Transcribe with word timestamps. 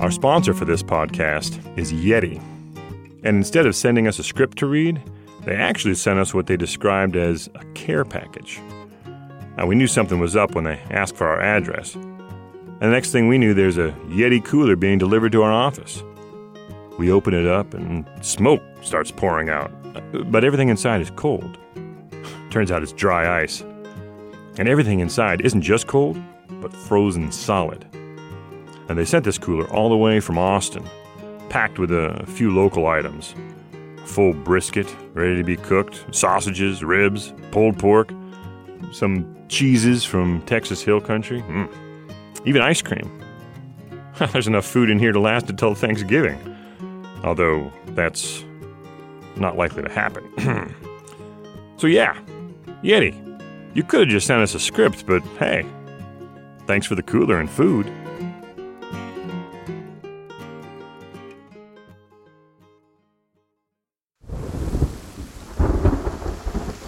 Our 0.00 0.10
sponsor 0.10 0.54
for 0.54 0.64
this 0.64 0.82
podcast 0.82 1.60
is 1.76 1.92
Yeti. 1.92 2.40
And 3.22 3.36
instead 3.36 3.66
of 3.66 3.76
sending 3.76 4.08
us 4.08 4.18
a 4.18 4.22
script 4.22 4.56
to 4.58 4.66
read, 4.66 4.98
they 5.44 5.54
actually 5.54 5.94
sent 5.94 6.18
us 6.18 6.32
what 6.32 6.46
they 6.46 6.56
described 6.56 7.16
as 7.16 7.50
a 7.54 7.64
care 7.74 8.06
package. 8.06 8.62
Now, 9.58 9.66
we 9.66 9.74
knew 9.74 9.86
something 9.86 10.18
was 10.18 10.36
up 10.36 10.54
when 10.54 10.64
they 10.64 10.78
asked 10.88 11.16
for 11.16 11.28
our 11.28 11.42
address. 11.42 11.96
And 11.96 12.80
the 12.80 12.88
next 12.88 13.12
thing 13.12 13.28
we 13.28 13.36
knew, 13.36 13.52
there's 13.52 13.76
a 13.76 13.94
Yeti 14.08 14.42
cooler 14.42 14.74
being 14.74 14.96
delivered 14.96 15.32
to 15.32 15.42
our 15.42 15.52
office. 15.52 16.02
We 16.98 17.12
open 17.12 17.34
it 17.34 17.46
up 17.46 17.74
and 17.74 18.08
smoke 18.22 18.62
starts 18.80 19.10
pouring 19.10 19.50
out, 19.50 19.70
but 20.32 20.44
everything 20.44 20.70
inside 20.70 21.02
is 21.02 21.10
cold. 21.10 21.58
Turns 22.48 22.70
out 22.70 22.82
it's 22.82 22.92
dry 22.92 23.42
ice. 23.42 23.60
And 24.56 24.66
everything 24.66 25.00
inside 25.00 25.42
isn't 25.42 25.60
just 25.60 25.88
cold, 25.88 26.18
but 26.62 26.72
frozen 26.72 27.30
solid. 27.30 27.84
And 28.90 28.98
they 28.98 29.04
sent 29.04 29.24
this 29.24 29.38
cooler 29.38 29.70
all 29.70 29.88
the 29.88 29.96
way 29.96 30.18
from 30.18 30.36
Austin, 30.36 30.84
packed 31.48 31.78
with 31.78 31.92
a 31.92 32.24
few 32.26 32.52
local 32.52 32.88
items 32.88 33.36
full 34.04 34.32
brisket 34.32 34.92
ready 35.14 35.36
to 35.36 35.44
be 35.44 35.56
cooked, 35.56 36.04
sausages, 36.10 36.82
ribs, 36.82 37.32
pulled 37.52 37.78
pork, 37.78 38.12
some 38.90 39.36
cheeses 39.48 40.04
from 40.04 40.42
Texas 40.42 40.82
Hill 40.82 41.00
Country, 41.00 41.40
mm. 41.42 41.72
even 42.44 42.62
ice 42.62 42.82
cream. 42.82 43.08
There's 44.32 44.48
enough 44.48 44.66
food 44.66 44.90
in 44.90 44.98
here 44.98 45.12
to 45.12 45.20
last 45.20 45.48
until 45.48 45.76
Thanksgiving. 45.76 46.36
Although 47.22 47.72
that's 47.90 48.44
not 49.36 49.56
likely 49.56 49.84
to 49.84 49.88
happen. 49.88 50.74
so, 51.76 51.86
yeah, 51.86 52.18
Yeti, 52.82 53.14
you 53.72 53.84
could 53.84 54.00
have 54.00 54.08
just 54.08 54.26
sent 54.26 54.42
us 54.42 54.56
a 54.56 54.58
script, 54.58 55.06
but 55.06 55.22
hey, 55.38 55.64
thanks 56.66 56.88
for 56.88 56.96
the 56.96 57.04
cooler 57.04 57.38
and 57.38 57.48
food. 57.48 57.86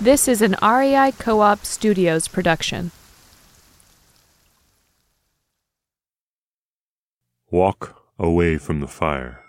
This 0.03 0.27
is 0.27 0.43
an 0.43 0.57
REI 0.61 1.13
Co 1.17 1.43
op 1.43 1.65
Studios 1.65 2.27
production. 2.27 2.91
Walk 7.53 8.03
away 8.19 8.59
from 8.59 8.81
the 8.81 8.89
fire. 8.89 9.45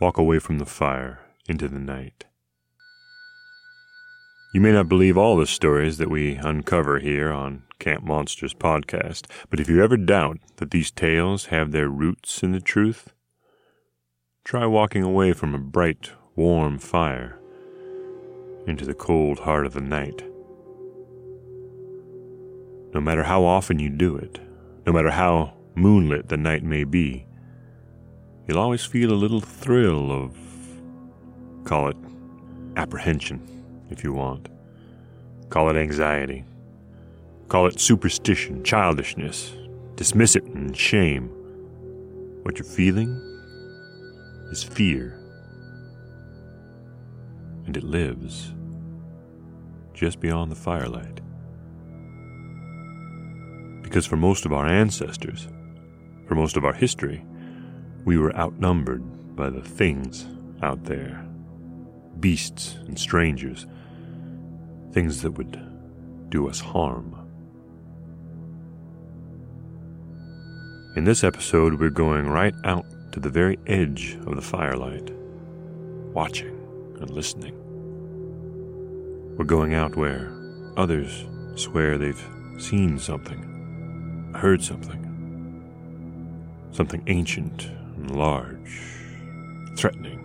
Walk 0.00 0.18
away 0.18 0.40
from 0.40 0.58
the 0.58 0.66
fire 0.66 1.20
into 1.48 1.68
the 1.68 1.78
night. 1.78 2.24
You 4.52 4.60
may 4.60 4.72
not 4.72 4.88
believe 4.88 5.16
all 5.16 5.36
the 5.36 5.46
stories 5.46 5.98
that 5.98 6.10
we 6.10 6.34
uncover 6.34 6.98
here 6.98 7.30
on 7.30 7.62
Camp 7.78 8.02
Monsters 8.02 8.52
podcast, 8.52 9.26
but 9.48 9.60
if 9.60 9.68
you 9.68 9.80
ever 9.80 9.96
doubt 9.96 10.38
that 10.56 10.72
these 10.72 10.90
tales 10.90 11.46
have 11.54 11.70
their 11.70 11.88
roots 11.88 12.42
in 12.42 12.50
the 12.50 12.60
truth, 12.60 13.12
try 14.42 14.66
walking 14.66 15.04
away 15.04 15.32
from 15.32 15.54
a 15.54 15.58
bright, 15.58 16.10
warm 16.34 16.76
fire 16.76 17.39
into 18.66 18.84
the 18.84 18.94
cold 18.94 19.40
heart 19.40 19.66
of 19.66 19.72
the 19.72 19.80
night. 19.80 20.24
No 22.92 23.00
matter 23.00 23.22
how 23.22 23.44
often 23.44 23.78
you 23.78 23.88
do 23.88 24.16
it, 24.16 24.40
no 24.86 24.92
matter 24.92 25.10
how 25.10 25.54
moonlit 25.74 26.28
the 26.28 26.36
night 26.36 26.62
may 26.62 26.84
be, 26.84 27.26
you'll 28.46 28.58
always 28.58 28.84
feel 28.84 29.12
a 29.12 29.14
little 29.14 29.40
thrill 29.40 30.10
of, 30.10 30.36
call 31.64 31.88
it 31.88 31.96
apprehension, 32.76 33.40
if 33.90 34.02
you 34.02 34.12
want. 34.12 34.48
Call 35.50 35.70
it 35.70 35.76
anxiety. 35.76 36.44
Call 37.48 37.66
it 37.66 37.80
superstition, 37.80 38.62
childishness. 38.62 39.52
Dismiss 39.96 40.36
it 40.36 40.44
in 40.44 40.72
shame. 40.72 41.28
What 42.42 42.58
you're 42.58 42.64
feeling 42.64 43.10
is 44.50 44.62
fear 44.62 45.19
and 47.70 47.76
it 47.76 47.84
lives 47.84 48.52
just 49.94 50.18
beyond 50.18 50.50
the 50.50 50.56
firelight. 50.56 51.20
Because 53.80 54.04
for 54.04 54.16
most 54.16 54.44
of 54.44 54.52
our 54.52 54.66
ancestors, 54.66 55.46
for 56.26 56.34
most 56.34 56.56
of 56.56 56.64
our 56.64 56.72
history, 56.72 57.24
we 58.04 58.18
were 58.18 58.34
outnumbered 58.34 59.36
by 59.36 59.48
the 59.50 59.60
things 59.60 60.26
out 60.64 60.82
there 60.82 61.24
beasts 62.18 62.74
and 62.88 62.98
strangers, 62.98 63.68
things 64.90 65.22
that 65.22 65.38
would 65.38 65.56
do 66.28 66.48
us 66.48 66.58
harm. 66.58 67.14
In 70.96 71.04
this 71.04 71.22
episode, 71.22 71.78
we're 71.78 71.90
going 71.90 72.26
right 72.26 72.54
out 72.64 72.84
to 73.12 73.20
the 73.20 73.30
very 73.30 73.60
edge 73.68 74.18
of 74.26 74.34
the 74.34 74.42
firelight, 74.42 75.12
watching 76.12 76.59
and 77.00 77.10
listening. 77.10 77.54
We're 79.36 79.44
going 79.44 79.74
out 79.74 79.96
where 79.96 80.32
others 80.76 81.26
swear 81.54 81.98
they've 81.98 82.26
seen 82.58 82.98
something, 82.98 84.32
heard 84.36 84.62
something, 84.62 85.06
something 86.72 87.02
ancient 87.06 87.64
and 87.96 88.16
large, 88.16 88.80
threatening. 89.76 90.18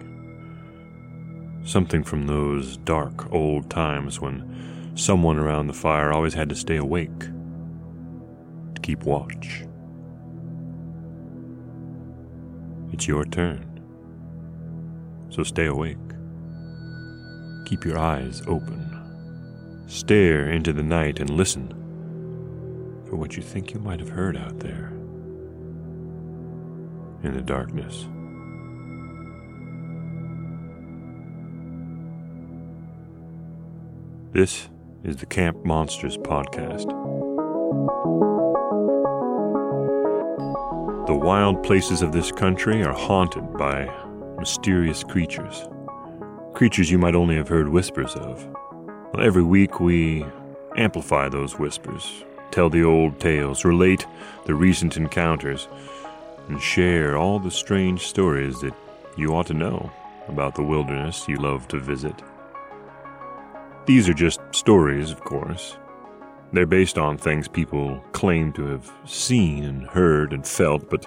Something 1.63 2.03
from 2.03 2.27
those 2.27 2.77
dark 2.77 3.31
old 3.31 3.69
times 3.69 4.19
when 4.21 4.93
someone 4.95 5.39
around 5.39 5.67
the 5.67 5.73
fire 5.73 6.11
always 6.11 6.33
had 6.33 6.49
to 6.49 6.55
stay 6.55 6.77
awake 6.77 7.19
to 7.19 8.81
keep 8.81 9.03
watch. 9.03 9.63
It's 12.91 13.07
your 13.07 13.25
turn. 13.25 13.65
So 15.29 15.43
stay 15.43 15.65
awake. 15.65 15.97
Keep 17.65 17.83
your 17.83 17.97
eyes 17.97 18.43
open. 18.45 19.83
Stare 19.87 20.49
into 20.51 20.71
the 20.71 20.83
night 20.83 21.19
and 21.19 21.31
listen 21.31 21.67
for 23.09 23.15
what 23.15 23.35
you 23.35 23.41
think 23.41 23.73
you 23.73 23.79
might 23.79 23.99
have 23.99 24.09
heard 24.09 24.37
out 24.37 24.59
there 24.59 24.89
in 27.23 27.33
the 27.33 27.41
darkness. 27.41 28.05
This 34.31 34.69
is 35.03 35.15
the 35.17 35.25
Camp 35.25 35.65
Monsters 35.65 36.17
Podcast. 36.17 36.87
The 41.07 41.15
wild 41.15 41.63
places 41.63 42.03
of 42.03 42.11
this 42.11 42.31
country 42.31 42.83
are 42.83 42.93
haunted 42.93 43.53
by 43.53 43.89
mysterious 44.37 45.03
creatures 45.03 45.67
creatures 46.55 46.89
you 46.89 46.97
might 46.97 47.15
only 47.15 47.35
have 47.35 47.49
heard 47.49 47.67
whispers 47.67 48.15
of. 48.15 48.47
Every 49.19 49.43
week 49.43 49.81
we 49.81 50.25
amplify 50.77 51.27
those 51.27 51.59
whispers, 51.59 52.23
tell 52.49 52.69
the 52.69 52.83
old 52.83 53.19
tales, 53.19 53.65
relate 53.65 54.07
the 54.45 54.55
recent 54.55 54.95
encounters, 54.95 55.67
and 56.47 56.61
share 56.61 57.17
all 57.17 57.39
the 57.39 57.51
strange 57.51 58.07
stories 58.07 58.61
that 58.61 58.73
you 59.17 59.35
ought 59.35 59.47
to 59.47 59.53
know 59.53 59.91
about 60.29 60.55
the 60.55 60.63
wilderness 60.63 61.27
you 61.27 61.35
love 61.35 61.67
to 61.67 61.79
visit. 61.79 62.15
These 63.85 64.07
are 64.07 64.13
just 64.13 64.39
stories, 64.51 65.11
of 65.11 65.19
course. 65.25 65.75
They're 66.53 66.65
based 66.65 66.97
on 66.97 67.17
things 67.17 67.49
people 67.49 68.01
claim 68.13 68.53
to 68.53 68.65
have 68.67 68.89
seen 69.05 69.65
and 69.65 69.87
heard 69.87 70.31
and 70.31 70.47
felt, 70.47 70.89
but 70.89 71.05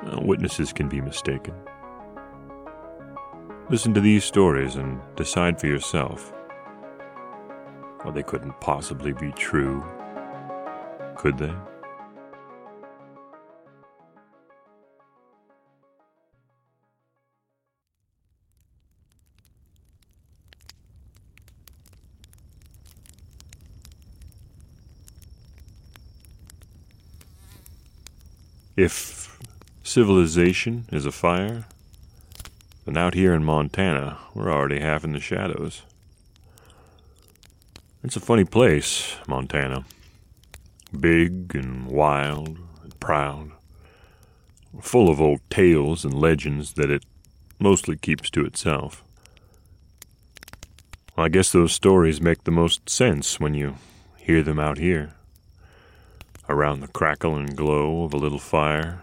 uh, 0.00 0.20
witnesses 0.20 0.72
can 0.72 0.88
be 0.88 1.00
mistaken. 1.00 1.54
Listen 3.70 3.94
to 3.94 4.00
these 4.00 4.24
stories 4.24 4.74
and 4.74 5.00
decide 5.14 5.60
for 5.60 5.68
yourself. 5.68 6.32
Well, 8.04 8.12
they 8.12 8.24
couldn't 8.24 8.60
possibly 8.60 9.12
be 9.12 9.30
true, 9.30 9.84
could 11.16 11.38
they? 11.38 11.54
If 28.76 29.38
civilization 29.84 30.86
is 30.90 31.06
a 31.06 31.12
fire, 31.12 31.66
and 32.90 32.98
out 32.98 33.14
here 33.14 33.32
in 33.32 33.44
Montana, 33.44 34.18
we're 34.34 34.50
already 34.50 34.80
half 34.80 35.04
in 35.04 35.12
the 35.12 35.20
shadows. 35.20 35.82
It's 38.02 38.16
a 38.16 38.20
funny 38.20 38.44
place, 38.44 39.14
Montana. 39.28 39.84
Big 40.98 41.54
and 41.54 41.86
wild 41.86 42.58
and 42.82 42.98
proud. 42.98 43.52
Full 44.80 45.08
of 45.08 45.20
old 45.20 45.38
tales 45.50 46.04
and 46.04 46.12
legends 46.12 46.72
that 46.72 46.90
it 46.90 47.04
mostly 47.60 47.96
keeps 47.96 48.28
to 48.30 48.44
itself. 48.44 49.04
I 51.16 51.28
guess 51.28 51.52
those 51.52 51.70
stories 51.70 52.20
make 52.20 52.42
the 52.42 52.50
most 52.50 52.90
sense 52.90 53.38
when 53.38 53.54
you 53.54 53.76
hear 54.16 54.42
them 54.42 54.58
out 54.58 54.78
here. 54.78 55.14
around 56.50 56.80
the 56.80 56.88
crackle 56.88 57.36
and 57.36 57.56
glow 57.56 58.02
of 58.02 58.12
a 58.12 58.18
little 58.18 58.38
fire, 58.38 59.00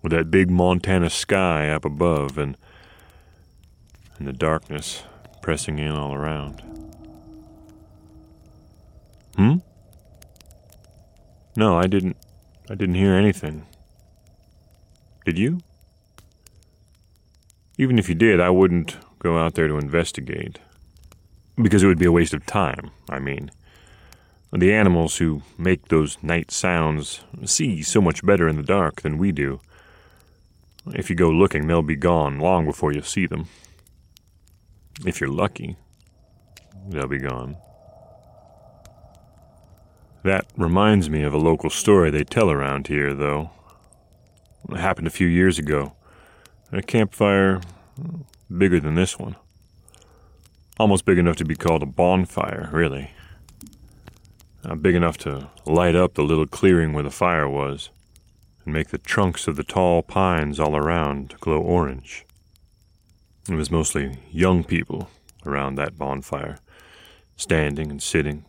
with 0.00 0.12
that 0.12 0.30
big 0.30 0.48
Montana 0.48 1.10
sky 1.10 1.68
up 1.68 1.84
above 1.84 2.38
and, 2.38 2.56
and 4.22 4.28
the 4.28 4.38
darkness 4.38 5.02
pressing 5.40 5.80
in 5.80 5.90
all 5.90 6.14
around. 6.14 6.62
Hmm? 9.34 9.56
No, 11.56 11.76
I 11.76 11.88
didn't. 11.88 12.16
I 12.70 12.76
didn't 12.76 12.94
hear 12.94 13.14
anything. 13.14 13.66
Did 15.26 15.38
you? 15.38 15.58
Even 17.76 17.98
if 17.98 18.08
you 18.08 18.14
did, 18.14 18.40
I 18.40 18.50
wouldn't 18.50 18.96
go 19.18 19.38
out 19.38 19.54
there 19.54 19.66
to 19.66 19.76
investigate. 19.76 20.60
Because 21.60 21.82
it 21.82 21.88
would 21.88 21.98
be 21.98 22.06
a 22.06 22.12
waste 22.12 22.32
of 22.32 22.46
time, 22.46 22.92
I 23.10 23.18
mean. 23.18 23.50
The 24.52 24.72
animals 24.72 25.16
who 25.16 25.42
make 25.58 25.88
those 25.88 26.22
night 26.22 26.52
sounds 26.52 27.24
see 27.44 27.82
so 27.82 28.00
much 28.00 28.24
better 28.24 28.46
in 28.46 28.54
the 28.54 28.62
dark 28.62 29.02
than 29.02 29.18
we 29.18 29.32
do. 29.32 29.60
If 30.94 31.10
you 31.10 31.16
go 31.16 31.28
looking, 31.28 31.66
they'll 31.66 31.82
be 31.82 31.96
gone 31.96 32.38
long 32.38 32.64
before 32.66 32.92
you 32.92 33.02
see 33.02 33.26
them. 33.26 33.48
If 35.04 35.20
you're 35.20 35.30
lucky, 35.30 35.76
they'll 36.88 37.08
be 37.08 37.18
gone. 37.18 37.56
That 40.22 40.46
reminds 40.56 41.10
me 41.10 41.22
of 41.22 41.34
a 41.34 41.38
local 41.38 41.70
story 41.70 42.10
they 42.10 42.24
tell 42.24 42.50
around 42.50 42.86
here, 42.86 43.12
though. 43.12 43.50
It 44.70 44.76
happened 44.76 45.08
a 45.08 45.10
few 45.10 45.26
years 45.26 45.58
ago. 45.58 45.94
A 46.70 46.82
campfire 46.82 47.60
bigger 48.56 48.78
than 48.78 48.94
this 48.94 49.18
one. 49.18 49.36
Almost 50.78 51.04
big 51.04 51.18
enough 51.18 51.36
to 51.36 51.44
be 51.44 51.56
called 51.56 51.82
a 51.82 51.86
bonfire, 51.86 52.70
really. 52.72 53.10
Uh, 54.64 54.76
big 54.76 54.94
enough 54.94 55.18
to 55.18 55.50
light 55.66 55.96
up 55.96 56.14
the 56.14 56.22
little 56.22 56.46
clearing 56.46 56.92
where 56.92 57.02
the 57.02 57.10
fire 57.10 57.48
was 57.48 57.90
and 58.64 58.72
make 58.72 58.88
the 58.88 58.98
trunks 58.98 59.48
of 59.48 59.56
the 59.56 59.64
tall 59.64 60.02
pines 60.02 60.60
all 60.60 60.76
around 60.76 61.34
glow 61.40 61.58
orange. 61.58 62.24
It 63.48 63.54
was 63.54 63.70
mostly 63.72 64.18
young 64.30 64.62
people 64.62 65.10
around 65.44 65.74
that 65.74 65.98
bonfire, 65.98 66.58
standing 67.36 67.90
and 67.90 68.00
sitting, 68.00 68.44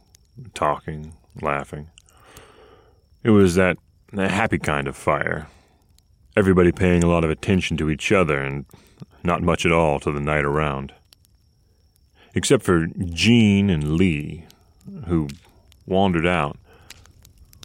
talking, 0.54 1.16
laughing. 1.42 1.90
It 3.24 3.32
was 3.32 3.56
that, 3.56 3.78
that 4.12 4.30
happy 4.30 4.60
kind 4.60 4.88
of 4.88 4.96
fire. 4.96 5.48
Everybody 6.38 6.72
paying 6.72 7.04
a 7.04 7.08
lot 7.08 7.24
of 7.24 7.32
attention 7.32 7.76
to 7.78 7.90
each 7.90 8.12
other 8.12 8.40
and 8.40 8.66
not 9.24 9.42
much 9.42 9.66
at 9.66 9.72
all 9.72 10.00
to 10.00 10.12
the 10.12 10.20
night 10.20 10.46
around. 10.46 10.94
Except 12.36 12.64
for 12.64 12.86
Jean 12.86 13.72
and 13.72 13.94
Lee, 13.94 14.46
who 15.08 15.28
wandered 15.88 16.28
out, 16.28 16.58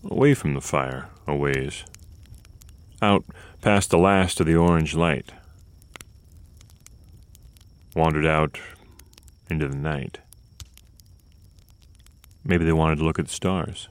away 0.02 0.32
from 0.32 0.54
the 0.54 0.60
fire, 0.60 1.08
a 1.26 1.34
ways, 1.34 1.84
out 3.02 3.24
past 3.60 3.90
the 3.90 3.98
last 3.98 4.40
of 4.40 4.46
the 4.46 4.56
orange 4.56 4.94
light, 4.94 5.32
wandered 7.94 8.26
out 8.26 8.58
into 9.50 9.68
the 9.68 9.76
night. 9.76 10.18
Maybe 12.44 12.64
they 12.64 12.72
wanted 12.72 12.98
to 12.98 13.04
look 13.04 13.18
at 13.18 13.26
the 13.26 13.32
stars. 13.32 13.88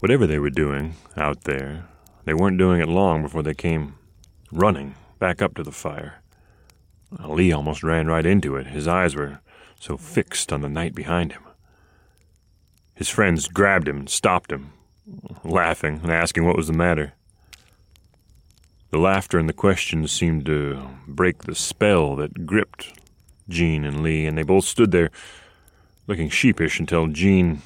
Whatever 0.00 0.26
they 0.26 0.38
were 0.38 0.50
doing 0.50 0.94
out 1.16 1.44
there, 1.44 1.86
they 2.24 2.34
weren't 2.34 2.58
doing 2.58 2.80
it 2.80 2.88
long 2.88 3.22
before 3.22 3.42
they 3.42 3.54
came 3.54 3.94
running 4.52 4.94
back 5.18 5.42
up 5.42 5.54
to 5.54 5.62
the 5.62 5.72
fire. 5.72 6.22
Lee 7.26 7.52
almost 7.52 7.82
ran 7.82 8.06
right 8.06 8.26
into 8.26 8.56
it. 8.56 8.66
His 8.66 8.86
eyes 8.86 9.16
were 9.16 9.40
so 9.80 9.96
fixed 9.96 10.52
on 10.52 10.60
the 10.60 10.68
night 10.68 10.94
behind 10.94 11.32
him. 11.32 11.42
His 12.94 13.08
friends 13.08 13.48
grabbed 13.48 13.88
him 13.88 13.96
and 13.98 14.10
stopped 14.10 14.52
him, 14.52 14.72
laughing 15.44 16.00
and 16.02 16.12
asking 16.12 16.44
what 16.44 16.56
was 16.56 16.66
the 16.66 16.72
matter. 16.72 17.14
The 18.90 18.98
laughter 18.98 19.38
and 19.38 19.48
the 19.48 19.54
questions 19.54 20.10
seemed 20.12 20.46
to 20.46 20.88
break 21.06 21.42
the 21.42 21.54
spell 21.54 22.16
that 22.16 22.46
gripped 22.46 22.98
Jean 23.48 23.84
and 23.84 24.02
Lee, 24.02 24.24
and 24.26 24.36
they 24.38 24.42
both 24.42 24.64
stood 24.64 24.92
there 24.92 25.10
looking 26.06 26.30
sheepish 26.30 26.80
until 26.80 27.06
Jean 27.08 27.60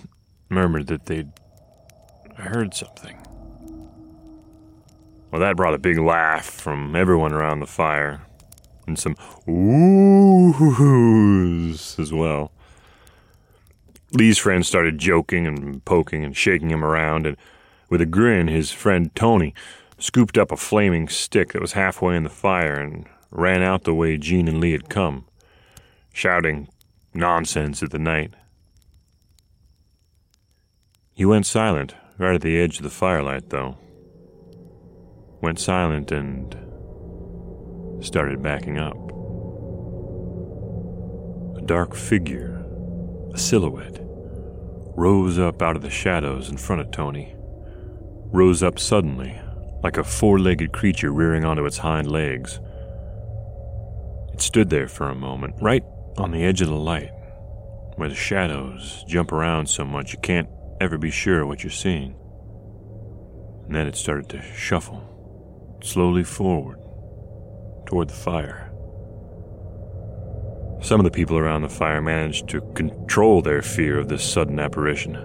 murmured 0.49 0.89
that 0.89 1.07
they'd 1.07 1.31
heard 2.37 2.75
something. 2.75 3.17
Well, 5.31 5.41
that 5.41 5.57
brought 5.57 5.75
a 5.75 5.79
big 5.79 5.99
laugh 5.99 6.45
from 6.45 6.97
everyone 6.97 7.33
around 7.33 7.61
the 7.61 7.67
fire, 7.67 8.23
and 8.87 8.99
some 8.99 9.15
oohs 9.47 10.69
as 12.01 12.13
well. 12.13 12.51
Lee's 14.13 14.39
friend 14.39 14.67
started 14.67 14.99
joking 14.99 15.47
and 15.47 15.85
poking 15.85 16.25
and 16.25 16.37
shaking 16.37 16.71
him 16.71 16.85
around, 16.85 17.27
and 17.27 17.37
with 17.89 18.01
a 18.01 18.07
grin, 18.07 18.49
his 18.49 18.73
friend 18.73 19.15
Tony 19.15 19.55
scooped 20.03 20.37
up 20.37 20.51
a 20.51 20.57
flaming 20.57 21.09
stick 21.09 21.53
that 21.53 21.63
was 21.63 21.73
halfway 21.73 22.17
in 22.17 22.25
the 22.25 22.29
fire 22.29 22.75
and 22.75 23.07
ran 23.31 23.63
out 23.63 23.85
the 23.85 23.95
way 23.95 24.19
Jean 24.19 24.49
and 24.49 24.59
Lee 24.59 24.73
had 24.73 24.89
come, 24.89 25.27
shouting 26.13 26.69
nonsense 27.15 27.83
at 27.83 27.91
the 27.91 27.99
night. 27.99 28.35
He 31.15 31.25
went 31.25 31.47
silent 31.47 31.95
right 32.19 32.35
at 32.35 32.41
the 32.41 32.59
edge 32.59 32.79
of 32.79 32.83
the 32.83 32.91
firelight, 32.91 33.51
though 33.51 33.77
went 35.41 35.59
silent 35.59 36.13
and 36.13 36.57
started 38.03 38.43
backing 38.43 38.79
up. 38.79 38.97
A 41.57 41.63
dark 41.67 41.95
figure, 41.95 42.65
a 43.35 43.39
silhouette, 43.39 43.99
rose 44.97 45.39
up 45.39 45.61
out 45.61 45.77
of 45.77 45.83
the 45.83 45.91
shadows 45.91 46.49
in 46.49 46.57
front 46.57 46.81
of 46.81 46.91
Tony. 46.91 47.35
Rose 48.33 48.63
up 48.63 48.79
suddenly, 48.79 49.39
like 49.82 49.96
a 49.96 50.05
four 50.05 50.38
legged 50.38 50.73
creature 50.73 51.12
rearing 51.12 51.44
onto 51.44 51.64
its 51.64 51.79
hind 51.79 52.11
legs. 52.11 52.61
It 54.32 54.40
stood 54.40 54.70
there 54.70 54.88
for 54.88 55.08
a 55.08 55.14
moment, 55.14 55.56
right 55.61 55.84
on 56.17 56.31
the 56.31 56.44
edge 56.44 56.61
of 56.61 56.69
the 56.69 56.75
light, 56.75 57.11
where 57.96 58.08
the 58.08 58.14
shadows 58.14 59.05
jump 59.06 59.32
around 59.32 59.69
so 59.69 59.84
much 59.84 60.12
you 60.12 60.19
can't 60.20 60.49
ever 60.81 60.99
be 60.99 61.11
sure 61.11 61.46
what 61.46 61.62
you're 61.62 61.70
seeing. 61.70 62.14
And 63.67 63.75
then 63.75 63.87
it 63.87 63.96
started 63.96 64.29
to 64.31 64.43
shuffle 64.43 65.08
slowly 65.82 66.25
forward 66.25 66.79
toward 67.87 68.08
the 68.08 68.14
fire. 68.14 68.69
Some 70.81 70.99
of 70.99 71.05
the 71.05 71.11
people 71.11 71.38
around 71.38 71.62
the 71.62 71.69
fire 71.69 72.02
managed 72.02 72.49
to 72.49 72.61
control 72.75 73.40
their 73.43 73.62
fear 73.62 73.99
of 73.99 74.08
this 74.08 74.25
sudden 74.25 74.58
apparition. 74.58 75.17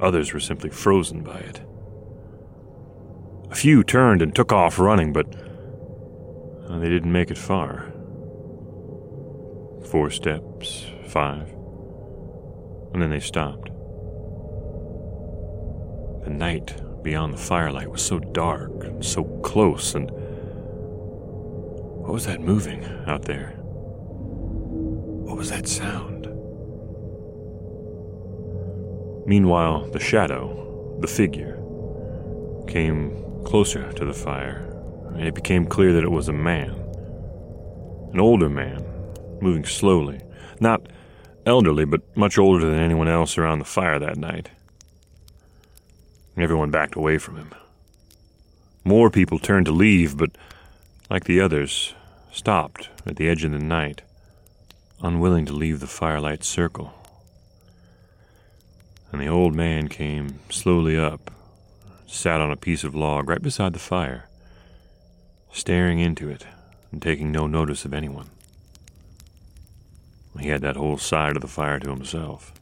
Others 0.00 0.34
were 0.34 0.40
simply 0.40 0.70
frozen 0.70 1.22
by 1.22 1.38
it. 1.38 1.60
A 3.54 3.56
few 3.56 3.84
turned 3.84 4.20
and 4.20 4.34
took 4.34 4.50
off 4.52 4.80
running, 4.80 5.12
but 5.12 5.28
uh, 6.68 6.76
they 6.80 6.88
didn't 6.88 7.12
make 7.12 7.30
it 7.30 7.38
far. 7.38 7.92
Four 9.92 10.10
steps, 10.10 10.86
five, 11.06 11.48
and 12.92 13.00
then 13.00 13.10
they 13.10 13.20
stopped. 13.20 13.70
The 16.24 16.30
night 16.30 16.74
beyond 17.04 17.32
the 17.32 17.38
firelight 17.38 17.88
was 17.88 18.02
so 18.02 18.18
dark 18.18 18.72
and 18.82 19.04
so 19.04 19.22
close, 19.44 19.94
and 19.94 20.10
what 22.00 22.12
was 22.12 22.26
that 22.26 22.40
moving 22.40 22.84
out 23.06 23.22
there? 23.22 23.50
What 23.60 25.36
was 25.36 25.50
that 25.50 25.68
sound? 25.68 26.26
Meanwhile, 29.28 29.90
the 29.92 30.00
shadow, 30.00 30.98
the 31.00 31.06
figure, 31.06 31.62
came 32.66 33.24
closer 33.44 33.92
to 33.92 34.04
the 34.04 34.12
fire, 34.12 34.66
and 35.14 35.22
it 35.22 35.34
became 35.34 35.66
clear 35.66 35.92
that 35.92 36.04
it 36.04 36.10
was 36.10 36.28
a 36.28 36.32
man. 36.32 36.70
An 38.12 38.20
older 38.20 38.48
man, 38.48 38.84
moving 39.40 39.64
slowly. 39.64 40.20
Not 40.60 40.88
elderly, 41.46 41.84
but 41.84 42.16
much 42.16 42.38
older 42.38 42.64
than 42.64 42.78
anyone 42.78 43.08
else 43.08 43.36
around 43.36 43.58
the 43.58 43.64
fire 43.64 43.98
that 43.98 44.16
night. 44.16 44.50
Everyone 46.36 46.70
backed 46.70 46.96
away 46.96 47.18
from 47.18 47.36
him. 47.36 47.52
More 48.84 49.10
people 49.10 49.38
turned 49.38 49.66
to 49.66 49.72
leave, 49.72 50.16
but, 50.16 50.30
like 51.08 51.24
the 51.24 51.40
others, 51.40 51.94
stopped 52.32 52.88
at 53.06 53.16
the 53.16 53.28
edge 53.28 53.44
of 53.44 53.52
the 53.52 53.58
night, 53.58 54.02
unwilling 55.00 55.46
to 55.46 55.52
leave 55.52 55.80
the 55.80 55.86
firelight 55.86 56.44
circle. 56.44 56.92
And 59.12 59.20
the 59.20 59.28
old 59.28 59.54
man 59.54 59.88
came 59.88 60.40
slowly 60.50 60.98
up, 60.98 61.30
sat 62.06 62.40
on 62.40 62.50
a 62.50 62.56
piece 62.56 62.84
of 62.84 62.94
log 62.94 63.28
right 63.28 63.42
beside 63.42 63.72
the 63.72 63.78
fire, 63.78 64.28
staring 65.52 65.98
into 65.98 66.28
it 66.28 66.46
and 66.90 67.00
taking 67.02 67.32
no 67.32 67.46
notice 67.46 67.84
of 67.84 67.94
anyone. 67.94 68.30
He 70.38 70.48
had 70.48 70.62
that 70.62 70.76
whole 70.76 70.98
side 70.98 71.36
of 71.36 71.42
the 71.42 71.48
fire 71.48 71.78
to 71.78 71.90
himself. 71.90 72.52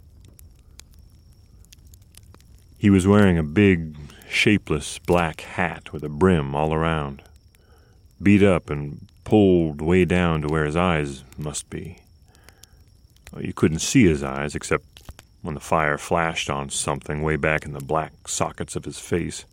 He 2.76 2.90
was 2.90 3.06
wearing 3.06 3.38
a 3.38 3.42
big, 3.42 3.96
shapeless 4.28 4.98
black 4.98 5.42
hat 5.42 5.92
with 5.92 6.02
a 6.02 6.08
brim 6.08 6.54
all 6.54 6.74
around, 6.74 7.22
beat 8.22 8.42
up 8.42 8.70
and 8.70 9.06
pulled 9.24 9.80
way 9.80 10.04
down 10.04 10.42
to 10.42 10.48
where 10.48 10.64
his 10.64 10.76
eyes 10.76 11.24
must 11.38 11.70
be. 11.70 11.98
You 13.38 13.52
couldn't 13.52 13.78
see 13.78 14.04
his 14.04 14.22
eyes 14.22 14.54
except 14.54 14.91
when 15.42 15.54
the 15.54 15.60
fire 15.60 15.98
flashed 15.98 16.48
on 16.48 16.70
something 16.70 17.20
way 17.20 17.36
back 17.36 17.64
in 17.64 17.72
the 17.72 17.80
black 17.80 18.28
sockets 18.28 18.76
of 18.76 18.84
his 18.84 18.98
face. 18.98 19.44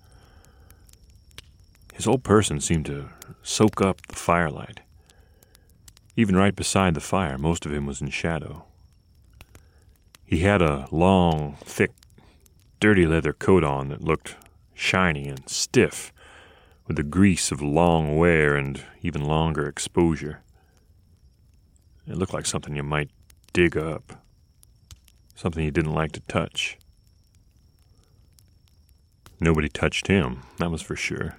His 1.93 2.05
whole 2.05 2.19
person 2.19 2.61
seemed 2.61 2.85
to 2.85 3.09
soak 3.43 3.81
up 3.81 4.05
the 4.07 4.15
firelight. 4.15 4.79
Even 6.15 6.35
right 6.35 6.55
beside 6.55 6.93
the 6.93 7.01
fire, 7.01 7.37
most 7.37 7.65
of 7.65 7.73
him 7.73 7.85
was 7.85 8.01
in 8.01 8.09
shadow. 8.09 8.65
He 10.25 10.39
had 10.39 10.61
a 10.61 10.87
long, 10.91 11.57
thick, 11.61 11.91
dirty 12.79 13.05
leather 13.07 13.33
coat 13.33 13.63
on 13.63 13.89
that 13.89 14.03
looked 14.03 14.35
shiny 14.73 15.27
and 15.27 15.49
stiff, 15.49 16.13
with 16.87 16.97
the 16.97 17.03
grease 17.03 17.51
of 17.51 17.61
long 17.61 18.15
wear 18.17 18.55
and 18.55 18.81
even 19.01 19.23
longer 19.23 19.67
exposure. 19.67 20.41
It 22.07 22.15
looked 22.15 22.33
like 22.33 22.45
something 22.45 22.75
you 22.75 22.83
might 22.83 23.09
dig 23.53 23.75
up, 23.75 24.18
something 25.39 25.63
he 25.63 25.71
didn't 25.71 25.93
like 25.93 26.11
to 26.11 26.19
touch. 26.21 26.77
Nobody 29.39 29.69
touched 29.69 30.07
him, 30.07 30.41
that 30.57 30.69
was 30.69 30.81
for 30.81 30.97
sure. 30.97 31.37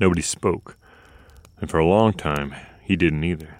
Nobody 0.00 0.22
spoke, 0.22 0.78
and 1.60 1.70
for 1.70 1.76
a 1.76 1.86
long 1.86 2.14
time 2.14 2.54
he 2.80 2.96
didn't 2.96 3.22
either. 3.22 3.58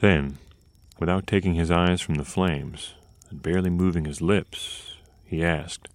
Then, 0.00 0.38
without 1.00 1.26
taking 1.26 1.54
his 1.54 1.68
eyes 1.68 2.00
from 2.00 2.14
the 2.14 2.24
flames 2.24 2.94
and 3.28 3.42
barely 3.42 3.70
moving 3.70 4.04
his 4.04 4.22
lips, 4.22 4.94
he 5.24 5.42
asked, 5.42 5.88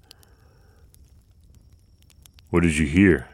What 2.50 2.64
did 2.64 2.78
you 2.78 2.88
hear? 2.88 3.30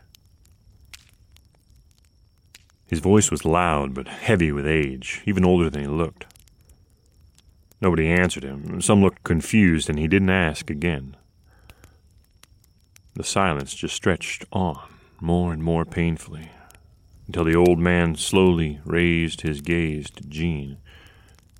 His 2.85 2.99
voice 2.99 3.31
was 3.31 3.43
loud 3.43 3.95
but 3.95 4.07
heavy 4.07 4.51
with 4.51 4.67
age, 4.67 5.23
even 5.25 5.43
older 5.43 5.71
than 5.71 5.81
he 5.81 5.87
looked. 5.87 6.27
Nobody 7.81 8.07
answered 8.07 8.43
him. 8.43 8.81
Some 8.81 9.01
looked 9.01 9.23
confused, 9.23 9.89
and 9.89 9.97
he 9.97 10.07
didn't 10.07 10.29
ask 10.29 10.69
again. 10.69 11.15
The 13.15 13.23
silence 13.23 13.73
just 13.73 13.95
stretched 13.95 14.45
on, 14.51 14.79
more 15.21 15.53
and 15.53 15.63
more 15.63 15.85
painfully, 15.85 16.51
until 17.27 17.45
the 17.45 17.55
old 17.55 17.79
man 17.79 18.15
slowly 18.15 18.79
raised 18.85 19.41
his 19.41 19.61
gaze 19.61 20.09
to 20.11 20.23
Jean, 20.23 20.77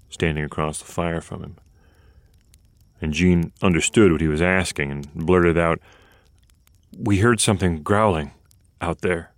standing 0.09 0.43
across 0.43 0.79
the 0.79 0.85
fire 0.85 1.21
from 1.21 1.43
him. 1.43 1.55
And 3.01 3.13
Jean 3.13 3.53
understood 3.61 4.11
what 4.11 4.21
he 4.21 4.27
was 4.27 4.41
asking 4.41 4.91
and 4.91 5.13
blurted 5.13 5.57
out, 5.57 5.79
We 6.97 7.19
heard 7.19 7.39
something 7.39 7.81
growling 7.81 8.31
out 8.81 9.01
there. 9.01 9.31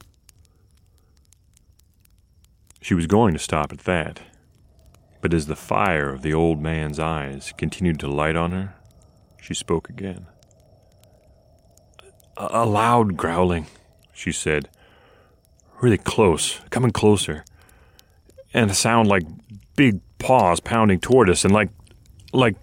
She 2.82 2.96
was 2.96 3.06
going 3.06 3.34
to 3.34 3.40
stop 3.40 3.72
at 3.72 3.80
that, 3.80 4.20
but 5.22 5.34
as 5.34 5.46
the 5.46 5.56
fire 5.56 6.10
of 6.10 6.24
the 6.24 6.34
old 6.34 6.62
man's 6.62 7.00
eyes 7.00 7.54
continued 7.58 8.00
to 8.00 8.08
light 8.08 8.36
on 8.36 8.52
her, 8.52 8.76
she 9.40 9.54
spoke 9.54 9.90
again. 9.90 10.26
A, 12.38 12.50
a 12.52 12.66
loud 12.66 13.16
growling, 13.16 13.68
she 14.14 14.32
said, 14.32 14.70
really 15.80 15.98
close, 15.98 16.60
coming 16.70 16.92
closer, 16.92 17.46
and 18.54 18.70
a 18.70 18.74
sound 18.76 19.08
like 19.08 19.24
big 19.76 20.02
paws 20.20 20.60
pounding 20.60 21.00
toward 21.00 21.30
us, 21.30 21.46
and 21.46 21.54
like, 21.54 21.70
like. 22.34 22.56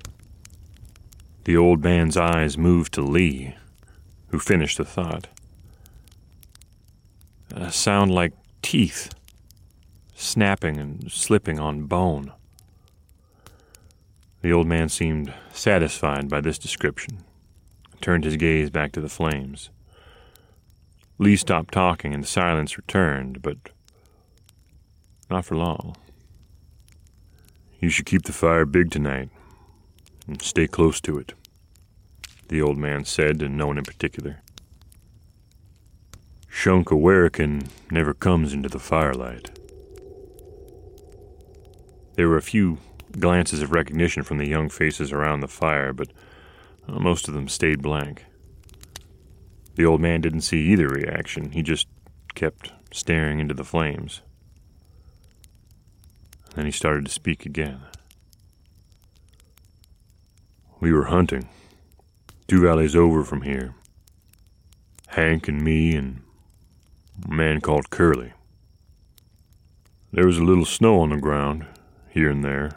The 1.45 1.57
old 1.57 1.83
man's 1.83 2.19
eyes 2.19 2.59
moved 2.59 2.93
to 2.93 3.01
Lee, 3.01 3.55
who 4.27 4.39
finished 4.39 4.77
the 4.77 4.85
thought. 4.85 5.29
A 7.55 7.73
sound 7.73 8.15
like 8.15 8.35
teeth 8.61 9.09
snapping 10.15 10.77
and 10.77 11.11
slipping 11.11 11.59
on 11.59 11.85
bone. 11.85 12.33
The 14.41 14.53
old 14.53 14.67
man 14.67 14.89
seemed 14.89 15.33
satisfied 15.53 16.29
by 16.29 16.41
this 16.41 16.59
description, 16.59 17.25
turned 18.01 18.25
his 18.25 18.37
gaze 18.37 18.71
back 18.71 18.93
to 18.93 19.01
the 19.01 19.09
flames. 19.09 19.71
Lee 21.19 21.37
stopped 21.37 21.75
talking 21.75 22.15
and 22.15 22.23
the 22.23 22.29
silence 22.29 22.77
returned, 22.77 23.43
but 23.43 23.57
not 25.29 25.45
for 25.45 25.57
long. 25.57 25.97
You 27.81 27.89
should 27.89 28.07
keep 28.07 28.23
the 28.23 28.33
fire 28.33 28.65
big 28.65 28.91
tonight 28.91 29.31
and 30.29 30.41
stay 30.41 30.69
close 30.69 31.01
to 31.01 31.19
it, 31.19 31.35
the 32.49 32.63
old 32.63 32.79
man 32.79 33.05
said 33.05 33.41
to 33.41 33.49
no 33.49 33.67
one 33.67 33.79
in 33.79 33.85
particular. 33.85 34.43
Shunka 36.49 36.97
Warakin 36.97 37.69
never 37.91 38.15
comes 38.15 38.53
into 38.53 38.69
the 38.69 38.79
firelight. 38.79 39.51
There 42.15 42.29
were 42.29 42.37
a 42.37 42.43
few 42.43 42.79
glances 43.13 43.63
of 43.63 43.73
recognition 43.73 44.23
from 44.23 44.39
the 44.39 44.49
young 44.49 44.69
faces 44.69 45.13
around 45.13 45.41
the 45.41 45.49
fire, 45.49 45.93
but 45.93 46.09
uh, 46.89 46.99
most 46.99 47.29
of 47.29 47.35
them 47.35 47.49
stayed 47.49 47.83
blank. 47.83 48.25
The 49.75 49.87
old 49.87 50.01
man 50.01 50.21
didn't 50.21 50.41
see 50.43 50.67
either 50.73 50.89
reaction. 50.89 51.53
He 51.53 51.63
just 51.63 51.87
kept 52.35 52.73
staring 52.93 53.39
into 53.39 53.55
the 53.55 53.65
flames. 53.65 54.23
Then 56.55 56.65
he 56.65 56.73
started 56.73 57.05
to 57.05 57.13
speak 57.13 57.47
again. 57.47 57.81
We 60.81 60.93
were 60.93 61.05
hunting, 61.05 61.49
two 62.47 62.63
valleys 62.63 62.97
over 62.97 63.25
from 63.25 63.43
here. 63.43 63.75
Hank 65.09 65.49
and 65.49 65.63
me 65.63 65.95
and 65.95 66.23
a 67.25 67.33
man 67.33 67.61
called 67.61 67.91
Curly. 67.91 68.33
There 70.13 70.27
was 70.27 70.39
a 70.39 70.45
little 70.45 70.65
snow 70.65 71.01
on 71.01 71.11
the 71.11 71.17
ground, 71.17 71.67
here 72.09 72.31
and 72.31 72.45
there. 72.45 72.73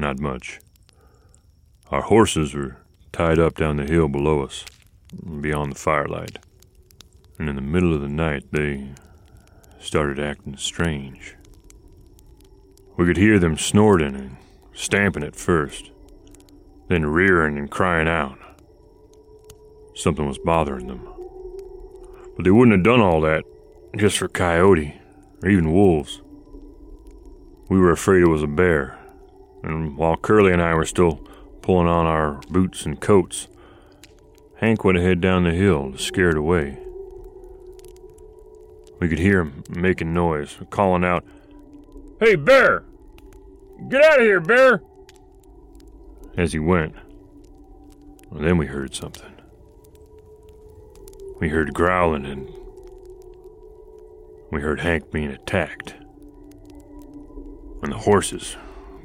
Not 0.00 0.18
much. 0.18 0.60
Our 1.90 2.00
horses 2.00 2.54
were 2.54 2.78
tied 3.12 3.38
up 3.38 3.56
down 3.56 3.76
the 3.76 3.84
hill 3.84 4.08
below 4.08 4.42
us, 4.42 4.64
beyond 5.42 5.72
the 5.72 5.78
firelight. 5.78 6.38
And 7.38 7.50
in 7.50 7.54
the 7.54 7.60
middle 7.60 7.92
of 7.92 8.00
the 8.00 8.08
night, 8.08 8.44
they 8.50 8.94
started 9.78 10.18
acting 10.18 10.56
strange. 10.56 11.36
We 12.96 13.04
could 13.04 13.18
hear 13.18 13.38
them 13.38 13.58
snorting 13.58 14.16
and 14.16 14.38
stamping 14.72 15.22
at 15.22 15.36
first, 15.36 15.90
then 16.88 17.04
rearing 17.04 17.58
and 17.58 17.70
crying 17.70 18.08
out. 18.08 18.38
Something 19.94 20.26
was 20.26 20.38
bothering 20.38 20.86
them. 20.86 21.06
But 22.36 22.46
they 22.46 22.50
wouldn't 22.50 22.74
have 22.74 22.84
done 22.84 23.02
all 23.02 23.20
that 23.20 23.44
just 23.98 24.16
for 24.16 24.28
coyote 24.28 24.98
or 25.42 25.50
even 25.50 25.74
wolves. 25.74 26.22
We 27.68 27.78
were 27.78 27.92
afraid 27.92 28.22
it 28.22 28.28
was 28.28 28.42
a 28.42 28.46
bear, 28.46 28.98
and 29.62 29.96
while 29.96 30.16
Curly 30.16 30.52
and 30.52 30.62
I 30.62 30.74
were 30.74 30.86
still 30.86 31.26
pulling 31.62 31.86
on 31.86 32.06
our 32.06 32.40
boots 32.48 32.86
and 32.86 33.00
coats, 33.00 33.48
Hank 34.56 34.84
went 34.84 34.98
ahead 34.98 35.20
down 35.20 35.44
the 35.44 35.52
hill 35.52 35.92
to 35.92 35.98
scare 35.98 36.30
it 36.30 36.36
away. 36.36 36.78
We 38.98 39.08
could 39.08 39.18
hear 39.18 39.40
him 39.40 39.64
making 39.70 40.12
noise, 40.12 40.58
calling 40.68 41.04
out, 41.04 41.24
Hey, 42.20 42.36
bear! 42.36 42.84
Get 43.88 44.04
out 44.04 44.20
of 44.20 44.26
here, 44.26 44.40
bear! 44.40 44.82
As 46.36 46.52
he 46.52 46.58
went. 46.58 46.94
Then 48.30 48.58
we 48.58 48.66
heard 48.66 48.94
something. 48.94 49.32
We 51.40 51.48
heard 51.48 51.72
growling 51.72 52.26
and 52.26 52.50
we 54.52 54.60
heard 54.60 54.80
Hank 54.80 55.10
being 55.10 55.30
attacked 55.30 55.94
and 57.82 57.92
the 57.92 57.98
horses 57.98 58.56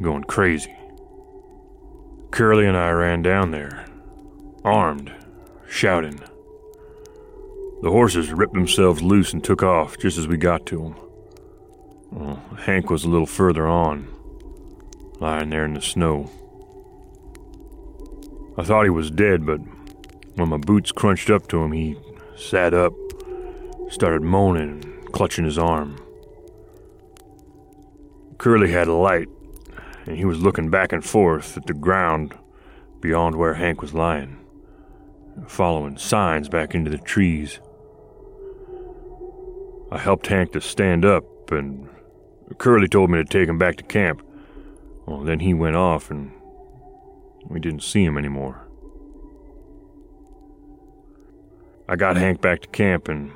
going 0.02 0.24
crazy. 0.24 0.76
Curly 2.32 2.66
and 2.66 2.76
I 2.76 2.92
ran 2.92 3.22
down 3.22 3.52
there, 3.52 3.86
armed, 4.64 5.12
shouting. 5.68 6.20
The 7.82 7.92
horses 7.92 8.32
ripped 8.32 8.54
themselves 8.54 9.02
loose 9.02 9.32
and 9.34 9.44
took 9.44 9.64
off 9.64 9.98
just 9.98 10.18
as 10.18 10.28
we 10.28 10.38
got 10.38 10.66
to 10.68 10.78
them. 10.78 10.96
Well, 12.12 12.42
Hank 12.60 12.90
was 12.90 13.04
a 13.04 13.10
little 13.10 13.26
further 13.26 13.68
on, 13.68 14.08
lying 15.20 15.50
there 15.50 15.66
in 15.66 15.74
the 15.74 15.82
snow. 15.82 16.30
I 18.58 18.64
thought 18.64 18.84
he 18.84 18.90
was 18.90 19.12
dead, 19.12 19.46
but 19.46 19.60
when 20.36 20.50
my 20.50 20.58
boots 20.58 20.92
crunched 20.92 21.30
up 21.30 21.48
to 21.50 21.62
him, 21.62 21.72
he 21.74 21.98
sat 22.38 22.74
up, 22.74 22.94
started 23.90 24.22
moaning 24.22 24.84
and 24.84 25.12
clutching 25.12 25.46
his 25.46 25.58
arm. 25.58 25.98
Curly 28.38 28.72
had 28.72 28.88
a 28.88 28.94
light, 28.94 29.30
and 30.06 30.18
he 30.18 30.26
was 30.26 30.42
looking 30.42 30.70
back 30.70 30.92
and 30.92 31.04
forth 31.04 31.58
at 31.58 31.66
the 31.66 31.74
ground 31.74 32.38
beyond 33.02 33.36
where 33.36 33.56
Hank 33.56 33.82
was 33.82 33.94
lying, 33.94 34.38
following 35.48 35.98
signs 35.98 36.50
back 36.50 36.76
into 36.76 36.92
the 36.92 36.98
trees. 36.98 37.60
I 39.92 39.98
helped 39.98 40.28
Hank 40.28 40.52
to 40.54 40.62
stand 40.62 41.06
up, 41.06 41.52
and 41.52 41.88
Curly 42.58 42.88
told 42.88 43.10
me 43.10 43.18
to 43.18 43.26
take 43.26 43.48
him 43.48 43.58
back 43.58 43.78
to 43.78 43.84
camp. 43.84 44.22
Well, 45.06 45.22
then 45.22 45.40
he 45.40 45.54
went 45.54 45.76
off, 45.76 46.10
and 46.10 46.32
we 47.48 47.60
didn't 47.60 47.84
see 47.84 48.04
him 48.04 48.18
anymore. 48.18 48.68
I 51.88 51.96
got 51.96 52.18
Hank 52.18 52.42
back 52.42 52.62
to 52.62 52.68
camp 52.70 53.08
and 53.08 53.32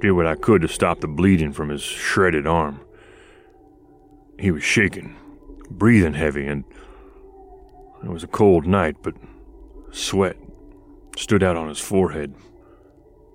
did 0.00 0.12
what 0.12 0.26
I 0.26 0.34
could 0.34 0.62
to 0.62 0.68
stop 0.68 1.00
the 1.00 1.08
bleeding 1.08 1.52
from 1.52 1.68
his 1.68 1.82
shredded 1.82 2.46
arm. 2.46 2.80
He 4.38 4.50
was 4.50 4.62
shaking, 4.62 5.16
breathing 5.70 6.14
heavy, 6.14 6.46
and 6.46 6.64
It 8.02 8.10
was 8.10 8.22
a 8.22 8.28
cold 8.28 8.66
night, 8.66 8.96
but 9.02 9.14
sweat 9.90 10.36
stood 11.16 11.42
out 11.42 11.56
on 11.56 11.68
his 11.68 11.80
forehead, 11.80 12.34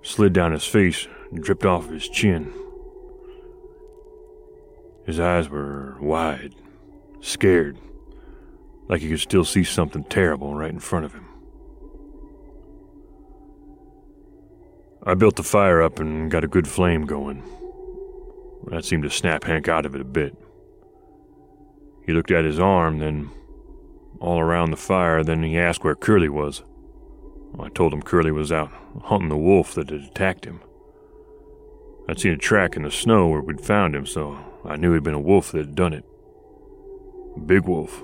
slid 0.04 0.34
down 0.34 0.52
his 0.52 0.66
face, 0.66 1.08
and 1.32 1.44
dripped 1.44 1.66
off 1.66 1.90
his 1.90 2.08
chin. 2.08 2.54
His 5.06 5.20
eyes 5.20 5.50
were 5.50 5.98
wide, 6.00 6.56
scared, 7.22 7.78
like 8.88 9.02
he 9.02 9.10
could 9.10 9.20
still 9.20 9.46
see 9.46 9.64
something 9.64 10.04
terrible 10.04 10.54
right 10.56 10.72
in 10.72 10.80
front 10.80 11.06
of 11.06 11.14
him. 11.14 11.26
I 15.04 15.16
built 15.16 15.36
the 15.36 15.44
fire 15.44 15.82
up 15.82 16.00
and 16.00 16.30
got 16.30 16.44
a 16.44 16.48
good 16.48 16.68
flame 16.68 17.06
going. 17.08 17.44
That 18.68 18.86
seemed 18.86 19.04
to 19.04 19.10
snap 19.10 19.44
Hank 19.46 19.68
out 19.68 19.88
of 19.88 19.96
it 19.96 20.02
a 20.02 20.06
bit. 20.06 20.38
He 22.06 22.14
looked 22.14 22.32
at 22.32 22.46
his 22.46 22.60
arm, 22.60 23.00
then 23.00 23.30
all 24.20 24.40
around 24.40 24.72
the 24.72 24.78
fire, 24.78 25.24
then 25.24 25.44
he 25.44 25.58
asked 25.58 25.84
where 25.84 25.96
Curly 25.96 26.30
was. 26.30 26.64
I 27.60 27.70
told 27.70 27.94
him 27.94 28.02
Curly 28.02 28.32
was 28.32 28.52
out 28.52 28.72
hunting 29.04 29.30
the 29.30 29.38
wolf 29.38 29.74
that 29.74 29.90
had 29.90 30.02
attacked 30.02 30.46
him. 30.46 30.62
I'd 32.08 32.20
seen 32.20 32.34
a 32.34 32.38
track 32.38 32.76
in 32.76 32.84
the 32.84 32.92
snow 32.92 33.28
where 33.28 33.42
we'd 33.42 33.62
found 33.62 33.96
him, 33.96 34.06
so 34.06 34.40
I 34.66 34.76
knew 34.76 34.92
it'd 34.92 35.04
been 35.04 35.14
a 35.14 35.20
wolf 35.20 35.52
that 35.52 35.60
had 35.60 35.76
done 35.76 35.94
it. 35.94 36.06
A 37.36 37.40
big 37.40 37.66
wolf. 37.66 38.04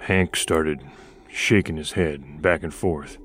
Hank 0.00 0.36
started 0.36 0.82
shaking 1.28 1.76
his 1.76 1.92
head 1.92 2.42
back 2.42 2.62
and 2.62 2.72
forth. 2.72 3.18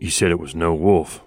He 0.00 0.10
said 0.10 0.30
it 0.30 0.38
was 0.38 0.54
no 0.54 0.74
wolf. 0.74 1.22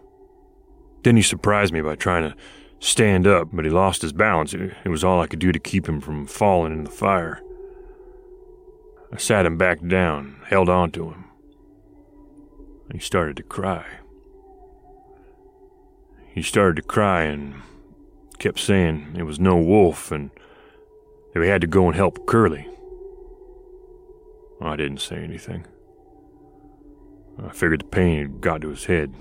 Then 1.04 1.16
he 1.16 1.22
surprised 1.22 1.74
me 1.74 1.82
by 1.82 1.96
trying 1.96 2.30
to 2.30 2.36
stand 2.80 3.28
up, 3.28 3.50
but 3.52 3.66
he 3.66 3.72
lost 3.72 4.02
his 4.02 4.14
balance. 4.14 4.54
It 4.54 4.90
was 4.90 5.04
all 5.04 5.22
I 5.22 5.28
could 5.28 5.40
do 5.40 5.52
to 5.52 5.60
keep 5.60 5.88
him 5.88 6.02
from 6.02 6.26
falling 6.26 6.74
in 6.74 6.84
the 6.84 6.92
fire. 6.92 7.42
I 9.12 9.18
sat 9.18 9.46
him 9.46 9.58
back 9.58 9.86
down, 9.86 10.42
held 10.46 10.70
on 10.70 10.92
to 10.92 11.10
him. 11.12 11.26
He 12.92 13.00
started 13.00 13.38
to 13.38 13.44
cry. 13.44 13.86
He 16.34 16.42
started 16.42 16.76
to 16.76 16.82
cry 16.82 17.24
and 17.24 17.62
kept 18.38 18.60
saying 18.60 19.16
it 19.18 19.24
was 19.24 19.40
no 19.40 19.58
wolf 19.58 20.12
and 20.12 20.30
that 21.34 21.40
we 21.40 21.48
had 21.48 21.62
to 21.62 21.68
go 21.68 21.88
and 21.88 21.96
help 21.96 22.28
Curly. 22.28 22.68
I 24.62 24.76
didn't 24.76 25.02
say 25.02 25.18
anything. 25.18 25.66
I 27.44 27.50
figured 27.50 27.82
the 27.82 27.86
pain 27.86 28.20
had 28.20 28.42
got 28.42 28.62
to 28.62 28.70
his 28.70 28.86
head. 28.86 29.14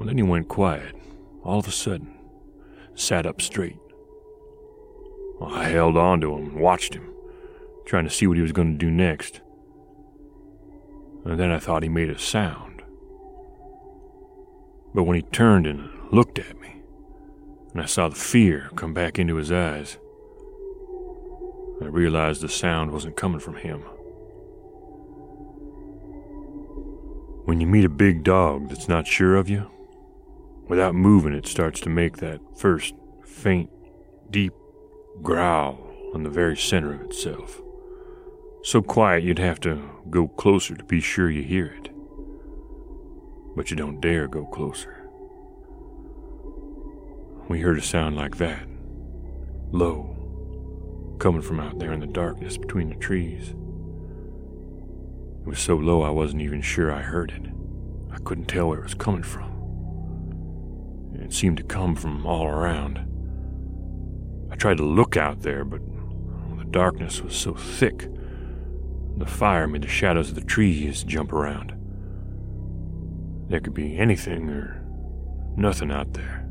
Well, 0.00 0.06
then 0.06 0.16
he 0.16 0.22
went 0.22 0.48
quiet, 0.48 0.96
all 1.44 1.58
of 1.58 1.68
a 1.68 1.70
sudden, 1.70 2.14
sat 2.94 3.26
up 3.26 3.42
straight. 3.42 3.76
Well, 5.38 5.52
I 5.52 5.64
held 5.64 5.98
on 5.98 6.22
to 6.22 6.34
him 6.34 6.46
and 6.46 6.58
watched 6.58 6.94
him, 6.94 7.12
trying 7.84 8.04
to 8.04 8.10
see 8.10 8.26
what 8.26 8.38
he 8.38 8.42
was 8.42 8.52
going 8.52 8.72
to 8.72 8.78
do 8.78 8.90
next. 8.90 9.42
And 11.26 11.38
then 11.38 11.50
I 11.50 11.58
thought 11.58 11.82
he 11.82 11.90
made 11.90 12.08
a 12.08 12.18
sound. 12.18 12.82
But 14.94 15.02
when 15.02 15.16
he 15.16 15.22
turned 15.22 15.66
and 15.66 15.90
looked 16.10 16.38
at 16.38 16.58
me, 16.58 16.80
and 17.74 17.82
I 17.82 17.84
saw 17.84 18.08
the 18.08 18.14
fear 18.14 18.70
come 18.76 18.94
back 18.94 19.18
into 19.18 19.36
his 19.36 19.52
eyes, 19.52 19.98
I 21.82 21.84
realized 21.84 22.40
the 22.40 22.48
sound 22.48 22.92
wasn't 22.92 23.18
coming 23.18 23.38
from 23.38 23.56
him. 23.56 23.80
When 27.44 27.60
you 27.60 27.66
meet 27.66 27.84
a 27.84 27.90
big 27.90 28.24
dog 28.24 28.70
that's 28.70 28.88
not 28.88 29.06
sure 29.06 29.36
of 29.36 29.50
you, 29.50 29.70
without 30.70 30.94
moving, 30.94 31.34
it 31.34 31.46
starts 31.46 31.80
to 31.80 31.90
make 31.90 32.18
that 32.18 32.40
first 32.56 32.94
faint, 33.26 33.68
deep 34.30 34.52
growl 35.20 35.90
in 36.14 36.22
the 36.22 36.30
very 36.30 36.56
center 36.56 36.94
of 36.94 37.02
itself. 37.02 37.60
So 38.62 38.80
quiet 38.80 39.24
you'd 39.24 39.40
have 39.40 39.58
to 39.60 39.82
go 40.10 40.28
closer 40.28 40.76
to 40.76 40.84
be 40.84 41.00
sure 41.00 41.28
you 41.28 41.42
hear 41.42 41.66
it. 41.66 41.90
But 43.56 43.70
you 43.70 43.76
don't 43.76 44.00
dare 44.00 44.28
go 44.28 44.46
closer. 44.46 45.08
We 47.48 47.60
heard 47.60 47.78
a 47.78 47.82
sound 47.82 48.16
like 48.16 48.36
that, 48.36 48.68
low, 49.72 51.16
coming 51.18 51.42
from 51.42 51.58
out 51.58 51.80
there 51.80 51.92
in 51.92 51.98
the 51.98 52.06
darkness 52.06 52.56
between 52.56 52.90
the 52.90 52.94
trees. 52.94 53.54
It 55.40 55.48
was 55.48 55.58
so 55.58 55.74
low 55.74 56.02
I 56.02 56.10
wasn't 56.10 56.42
even 56.42 56.62
sure 56.62 56.92
I 56.92 57.02
heard 57.02 57.32
it. 57.32 57.50
I 58.12 58.18
couldn't 58.18 58.46
tell 58.46 58.68
where 58.68 58.78
it 58.78 58.84
was 58.84 58.94
coming 58.94 59.24
from. 59.24 59.49
It 61.30 61.34
seemed 61.34 61.58
to 61.58 61.62
come 61.62 61.94
from 61.94 62.26
all 62.26 62.48
around. 62.48 62.98
I 64.50 64.56
tried 64.56 64.78
to 64.78 64.82
look 64.82 65.16
out 65.16 65.42
there, 65.42 65.64
but 65.64 65.80
the 66.58 66.64
darkness 66.64 67.22
was 67.22 67.36
so 67.36 67.54
thick. 67.54 68.08
The 69.16 69.26
fire 69.26 69.68
made 69.68 69.82
the 69.82 69.88
shadows 69.88 70.30
of 70.30 70.34
the 70.34 70.40
trees 70.40 71.04
jump 71.04 71.32
around. 71.32 71.72
There 73.48 73.60
could 73.60 73.74
be 73.74 73.96
anything 73.96 74.50
or 74.50 74.84
nothing 75.56 75.92
out 75.92 76.14
there. 76.14 76.48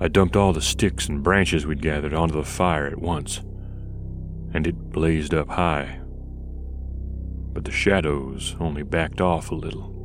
I 0.00 0.08
dumped 0.08 0.34
all 0.34 0.52
the 0.52 0.60
sticks 0.60 1.08
and 1.08 1.22
branches 1.22 1.64
we'd 1.64 1.80
gathered 1.80 2.12
onto 2.12 2.34
the 2.34 2.42
fire 2.42 2.88
at 2.88 2.98
once, 2.98 3.38
and 4.52 4.66
it 4.66 4.90
blazed 4.90 5.32
up 5.32 5.50
high. 5.50 6.00
But 7.52 7.64
the 7.64 7.70
shadows 7.70 8.56
only 8.58 8.82
backed 8.82 9.20
off 9.20 9.52
a 9.52 9.54
little. 9.54 9.99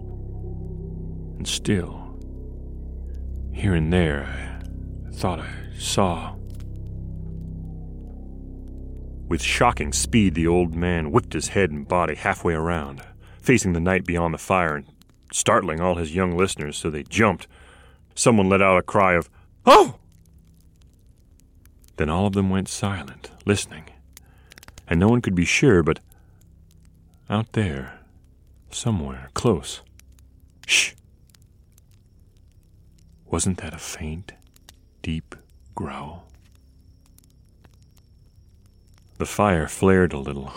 And 1.45 1.51
still, 1.51 2.17
here 3.53 3.75
and 3.75 3.93
there, 3.93 4.57
I 5.07 5.11
thought 5.11 5.39
I 5.39 5.53
saw. 5.77 6.33
With 9.29 9.43
shocking 9.43 9.93
speed, 9.93 10.33
the 10.33 10.47
old 10.47 10.73
man 10.73 11.11
whipped 11.11 11.33
his 11.33 11.49
head 11.49 11.69
and 11.69 11.87
body 11.87 12.15
halfway 12.15 12.55
around, 12.55 13.03
facing 13.39 13.73
the 13.73 13.79
night 13.79 14.07
beyond 14.07 14.33
the 14.33 14.39
fire 14.39 14.77
and 14.77 14.87
startling 15.31 15.79
all 15.79 15.97
his 15.97 16.15
young 16.15 16.35
listeners 16.35 16.77
so 16.77 16.89
they 16.89 17.03
jumped. 17.03 17.45
Someone 18.15 18.49
let 18.49 18.63
out 18.63 18.79
a 18.79 18.81
cry 18.81 19.13
of, 19.13 19.29
Oh! 19.67 19.99
Then 21.97 22.09
all 22.09 22.25
of 22.25 22.33
them 22.33 22.49
went 22.49 22.69
silent, 22.69 23.29
listening, 23.45 23.83
and 24.87 24.99
no 24.99 25.09
one 25.09 25.21
could 25.21 25.35
be 25.35 25.45
sure, 25.45 25.83
but 25.83 25.99
out 27.29 27.51
there, 27.51 27.99
somewhere 28.71 29.29
close. 29.35 29.81
Shh! 30.65 30.93
Wasn't 33.27 33.57
that 33.57 33.73
a 33.73 33.79
faint, 33.79 34.33
deep 35.01 35.35
growl? 35.73 36.27
The 39.17 39.25
fire 39.25 39.67
flared 39.67 40.13
a 40.13 40.19
little, 40.19 40.53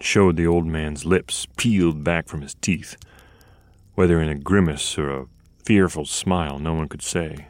showed 0.00 0.36
the 0.36 0.46
old 0.46 0.66
man's 0.66 1.04
lips 1.04 1.46
peeled 1.56 2.04
back 2.04 2.28
from 2.28 2.42
his 2.42 2.54
teeth. 2.54 2.96
Whether 3.94 4.20
in 4.20 4.28
a 4.28 4.34
grimace 4.34 4.98
or 4.98 5.10
a 5.10 5.26
fearful 5.64 6.04
smile, 6.04 6.58
no 6.58 6.74
one 6.74 6.88
could 6.88 7.02
say. 7.02 7.46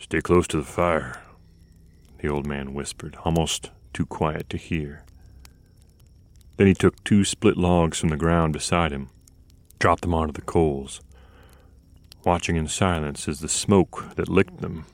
Stay 0.00 0.20
close 0.20 0.48
to 0.48 0.56
the 0.56 0.64
fire, 0.64 1.20
the 2.18 2.28
old 2.28 2.46
man 2.46 2.72
whispered, 2.72 3.16
almost 3.24 3.70
too 3.92 4.06
quiet 4.06 4.48
to 4.50 4.56
hear. 4.56 5.04
Then 6.56 6.66
he 6.66 6.74
took 6.74 7.04
two 7.04 7.24
split 7.24 7.56
logs 7.56 7.98
from 7.98 8.08
the 8.08 8.16
ground 8.16 8.52
beside 8.52 8.90
him, 8.90 9.10
dropped 9.78 10.02
them 10.02 10.14
onto 10.14 10.32
the 10.32 10.42
coals, 10.42 11.00
watching 12.28 12.56
in 12.56 12.68
silence 12.68 13.26
as 13.26 13.40
the 13.40 13.48
smoke 13.48 14.14
that 14.16 14.28
licked 14.28 14.60
them 14.60 14.84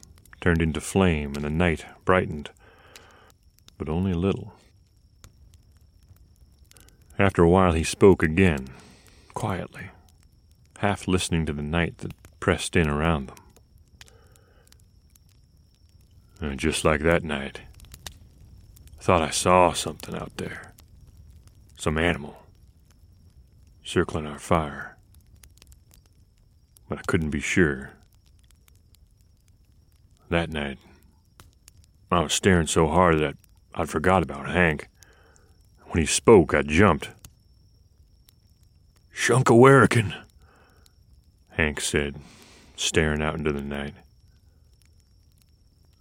turned 0.41 0.63
into 0.63 0.81
flame 0.81 1.35
and 1.35 1.45
the 1.45 1.51
night 1.51 1.85
brightened 2.05 2.49
but 3.77 3.89
only 3.89 4.13
a 4.13 4.17
little. 4.17 4.55
After 7.19 7.43
a 7.43 7.49
while, 7.49 7.73
he 7.73 7.83
spoke 7.83 8.23
again, 8.23 8.69
quietly, 9.35 9.91
half 10.79 11.09
listening 11.09 11.45
to 11.47 11.53
the 11.53 11.61
night 11.61 11.99
that 11.99 12.13
pressed 12.39 12.77
in 12.77 12.89
around 12.89 13.27
them. 13.27 13.37
And 16.41 16.61
just 16.61 16.85
like 16.85 17.01
that 17.01 17.25
night, 17.25 17.63
I 18.97 19.03
thought 19.03 19.23
I 19.23 19.31
saw 19.31 19.73
something 19.73 20.15
out 20.15 20.37
there. 20.37 20.73
Some 21.77 21.99
animal. 21.99 22.45
Circling 23.83 24.29
our 24.29 24.39
fire. 24.39 24.94
But 26.89 26.99
I 26.99 27.03
couldn't 27.07 27.31
be 27.31 27.41
sure. 27.41 27.91
That 30.29 30.51
night, 30.51 30.79
I 32.11 32.21
was 32.21 32.33
staring 32.33 32.67
so 32.67 32.89
hard 32.89 33.19
that 33.21 33.37
I'd 33.75 33.89
forgot 33.89 34.23
about 34.23 34.49
Hank. 34.49 34.89
When 35.87 36.01
he 36.01 36.07
spoke, 36.07 36.55
I 36.55 36.63
jumped. 36.63 37.11
Shunka 39.15 39.57
Warakin, 39.57 40.15
Hank 41.51 41.81
said, 41.81 42.17
staring 42.77 43.23
out 43.23 43.37
into 43.37 43.53
the 43.53 43.63
night. 43.63 43.95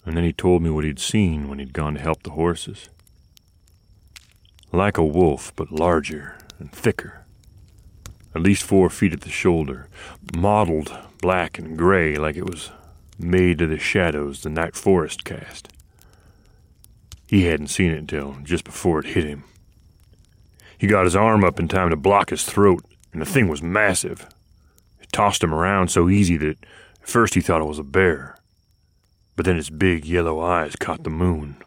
And 0.05 0.17
then 0.17 0.23
he 0.23 0.33
told 0.33 0.61
me 0.61 0.69
what 0.69 0.83
he'd 0.83 0.99
seen 0.99 1.47
when 1.47 1.59
he'd 1.59 1.73
gone 1.73 1.93
to 1.93 2.01
help 2.01 2.23
the 2.23 2.31
horses. 2.31 2.89
Like 4.71 4.97
a 4.97 5.05
wolf, 5.05 5.53
but 5.55 5.71
larger 5.71 6.37
and 6.59 6.71
thicker. 6.71 7.22
At 8.35 8.41
least 8.41 8.63
four 8.63 8.89
feet 8.89 9.13
at 9.13 9.21
the 9.21 9.29
shoulder, 9.29 9.87
mottled 10.35 10.97
black 11.21 11.59
and 11.59 11.77
gray 11.77 12.15
like 12.15 12.35
it 12.35 12.49
was 12.49 12.71
made 13.19 13.61
of 13.61 13.69
the 13.69 13.77
Shadows 13.77 14.41
the 14.41 14.49
Night 14.49 14.75
Forest 14.75 15.23
cast. 15.23 15.69
He 17.27 17.45
hadn't 17.45 17.67
seen 17.67 17.91
it 17.91 17.99
until 17.99 18.37
just 18.43 18.63
before 18.63 18.99
it 18.99 19.07
hit 19.07 19.23
him. 19.23 19.43
He 20.77 20.87
got 20.87 21.05
his 21.05 21.15
arm 21.15 21.43
up 21.43 21.59
in 21.59 21.67
time 21.67 21.89
to 21.91 21.95
block 21.95 22.29
his 22.29 22.43
throat, 22.43 22.83
and 23.11 23.21
the 23.21 23.25
thing 23.25 23.47
was 23.47 23.61
massive. 23.61 24.27
It 24.99 25.11
tossed 25.11 25.43
him 25.43 25.53
around 25.53 25.89
so 25.89 26.09
easy 26.09 26.35
that 26.37 26.57
at 27.01 27.07
first 27.07 27.35
he 27.35 27.41
thought 27.41 27.61
it 27.61 27.67
was 27.67 27.79
a 27.79 27.83
bear. 27.83 28.37
But 29.35 29.45
then 29.45 29.57
its 29.57 29.69
big 29.69 30.05
yellow 30.05 30.39
eyes 30.41 30.75
caught 30.75 31.03
the 31.03 31.09
moon. 31.09 31.57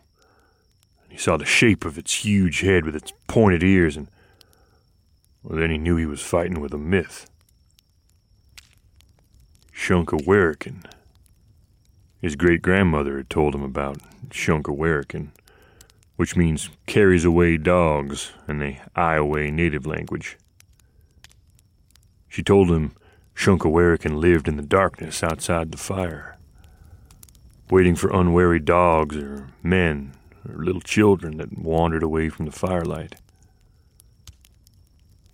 And 1.02 1.12
he 1.12 1.18
saw 1.18 1.36
the 1.36 1.44
shape 1.44 1.84
of 1.84 1.96
its 1.96 2.24
huge 2.24 2.60
head 2.60 2.84
with 2.84 2.94
its 2.94 3.12
pointed 3.26 3.62
ears, 3.62 3.96
and 3.96 4.08
well, 5.46 5.60
then 5.60 5.70
he 5.70 5.78
knew 5.78 5.96
he 5.96 6.06
was 6.06 6.20
fighting 6.20 6.60
with 6.60 6.74
a 6.74 6.78
myth. 6.78 7.30
Shunka 9.72 10.20
Warakin. 10.26 10.84
His 12.20 12.34
great 12.34 12.62
grandmother 12.62 13.18
had 13.18 13.30
told 13.30 13.54
him 13.54 13.62
about 13.62 13.98
Shunka 14.30 14.76
Warakin, 14.76 15.28
which 16.16 16.34
means 16.34 16.70
carries 16.86 17.24
away 17.24 17.58
dogs 17.58 18.32
in 18.48 18.58
the 18.58 18.78
Iowa 18.96 19.48
native 19.52 19.86
language. 19.86 20.36
She 22.28 22.42
told 22.42 22.68
him 22.68 22.96
Shunka 23.36 23.70
Warakin 23.70 24.18
lived 24.18 24.48
in 24.48 24.56
the 24.56 24.62
darkness 24.64 25.22
outside 25.22 25.70
the 25.70 25.78
fire, 25.78 26.38
waiting 27.70 27.94
for 27.94 28.10
unwary 28.10 28.58
dogs 28.58 29.16
or 29.16 29.50
men 29.62 30.12
or 30.48 30.56
little 30.56 30.80
children 30.80 31.36
that 31.36 31.56
wandered 31.56 32.02
away 32.02 32.30
from 32.30 32.46
the 32.46 32.52
firelight. 32.52 33.14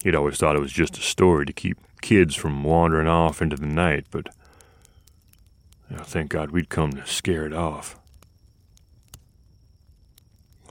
He'd 0.02 0.14
always 0.14 0.36
thought 0.36 0.56
it 0.56 0.60
was 0.60 0.72
just 0.72 0.98
a 0.98 1.02
story 1.02 1.46
to 1.46 1.52
keep 1.52 1.78
kids 2.00 2.34
from 2.34 2.64
wandering 2.64 3.06
off 3.06 3.40
into 3.40 3.56
the 3.56 3.66
night, 3.66 4.06
but 4.10 4.28
you 5.88 5.96
know, 5.96 6.02
thank 6.02 6.30
God 6.30 6.50
we'd 6.50 6.68
come 6.68 6.92
to 6.92 7.06
scare 7.06 7.46
it 7.46 7.52
off. 7.52 7.98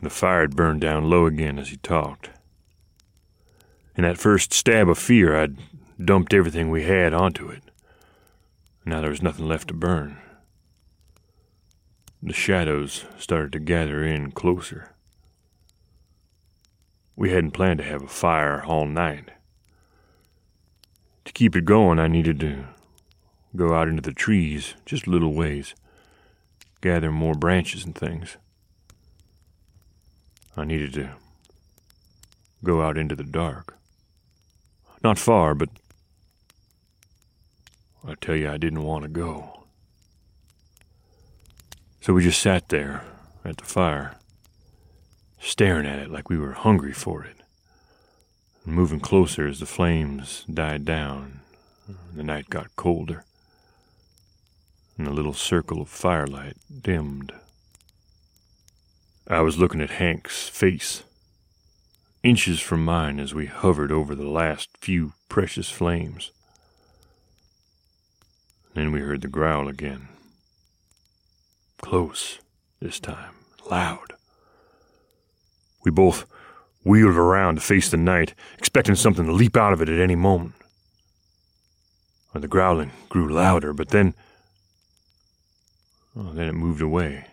The 0.01 0.09
fire 0.09 0.41
had 0.41 0.55
burned 0.55 0.81
down 0.81 1.09
low 1.09 1.27
again 1.27 1.59
as 1.59 1.69
he 1.69 1.77
talked. 1.77 2.31
In 3.95 4.03
that 4.03 4.17
first 4.17 4.51
stab 4.51 4.89
of 4.89 4.97
fear, 4.97 5.39
I'd 5.39 5.57
dumped 6.03 6.33
everything 6.33 6.69
we 6.69 6.83
had 6.83 7.13
onto 7.13 7.49
it. 7.49 7.63
Now 8.83 8.99
there 8.99 9.11
was 9.11 9.21
nothing 9.21 9.47
left 9.47 9.67
to 9.67 9.73
burn. 9.73 10.17
The 12.23 12.33
shadows 12.33 13.05
started 13.17 13.51
to 13.53 13.59
gather 13.59 14.03
in 14.03 14.31
closer. 14.31 14.89
We 17.15 17.31
hadn't 17.31 17.51
planned 17.51 17.79
to 17.79 17.85
have 17.85 18.03
a 18.03 18.07
fire 18.07 18.63
all 18.63 18.85
night. 18.85 19.31
To 21.25 21.33
keep 21.33 21.55
it 21.55 21.65
going, 21.65 21.99
I 21.99 22.07
needed 22.07 22.39
to 22.39 22.65
go 23.55 23.73
out 23.73 23.87
into 23.87 24.01
the 24.01 24.13
trees 24.13 24.75
just 24.85 25.07
a 25.07 25.09
little 25.09 25.33
ways, 25.33 25.75
gather 26.81 27.11
more 27.11 27.35
branches 27.35 27.85
and 27.85 27.95
things. 27.95 28.37
I 30.57 30.65
needed 30.65 30.93
to 30.93 31.11
go 32.63 32.81
out 32.81 32.97
into 32.97 33.15
the 33.15 33.23
dark. 33.23 33.77
Not 35.03 35.17
far, 35.17 35.55
but 35.55 35.69
I 38.07 38.15
tell 38.15 38.35
you, 38.35 38.49
I 38.49 38.57
didn't 38.57 38.83
want 38.83 39.03
to 39.03 39.09
go. 39.09 39.63
So 42.01 42.13
we 42.13 42.23
just 42.23 42.41
sat 42.41 42.69
there 42.69 43.03
at 43.45 43.57
the 43.57 43.65
fire, 43.65 44.15
staring 45.41 45.85
at 45.85 45.99
it 45.99 46.09
like 46.09 46.29
we 46.29 46.37
were 46.37 46.53
hungry 46.53 46.93
for 46.93 47.23
it, 47.23 47.37
and 48.63 48.73
moving 48.73 48.99
closer 48.99 49.47
as 49.47 49.59
the 49.59 49.65
flames 49.65 50.45
died 50.51 50.85
down 50.85 51.41
the 52.13 52.23
night 52.23 52.49
got 52.49 52.75
colder, 52.75 53.25
and 54.97 55.07
the 55.07 55.11
little 55.11 55.33
circle 55.33 55.81
of 55.81 55.89
firelight 55.89 56.57
dimmed. 56.81 57.33
I 59.27 59.41
was 59.41 59.57
looking 59.57 59.81
at 59.81 59.91
Hank's 59.91 60.49
face, 60.49 61.03
inches 62.23 62.59
from 62.59 62.83
mine 62.83 63.19
as 63.19 63.33
we 63.33 63.45
hovered 63.45 63.91
over 63.91 64.15
the 64.15 64.27
last 64.27 64.69
few 64.79 65.13
precious 65.29 65.69
flames. 65.69 66.31
Then 68.73 68.91
we 68.91 69.01
heard 69.01 69.21
the 69.21 69.27
growl 69.27 69.67
again. 69.67 70.07
Close, 71.81 72.39
this 72.79 72.99
time, 72.99 73.35
loud. 73.69 74.13
We 75.83 75.91
both 75.91 76.25
wheeled 76.83 77.15
around 77.15 77.55
to 77.55 77.61
face 77.61 77.89
the 77.89 77.97
night, 77.97 78.33
expecting 78.57 78.95
something 78.95 79.25
to 79.25 79.31
leap 79.31 79.55
out 79.55 79.73
of 79.73 79.81
it 79.81 79.89
at 79.89 79.99
any 79.99 80.15
moment. 80.15 80.53
The 82.33 82.47
growling 82.47 82.91
grew 83.09 83.27
louder, 83.27 83.73
but 83.73 83.89
then. 83.89 84.13
Oh, 86.15 86.31
then 86.33 86.47
it 86.47 86.53
moved 86.53 86.81
away, 86.81 87.25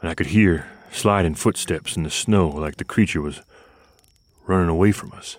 and 0.00 0.10
I 0.10 0.14
could 0.14 0.28
hear 0.28 0.66
sliding 0.92 1.34
footsteps 1.34 1.96
in 1.96 2.02
the 2.02 2.10
snow 2.10 2.48
like 2.48 2.76
the 2.76 2.84
creature 2.84 3.20
was 3.20 3.42
running 4.46 4.68
away 4.68 4.92
from 4.92 5.12
us. 5.12 5.38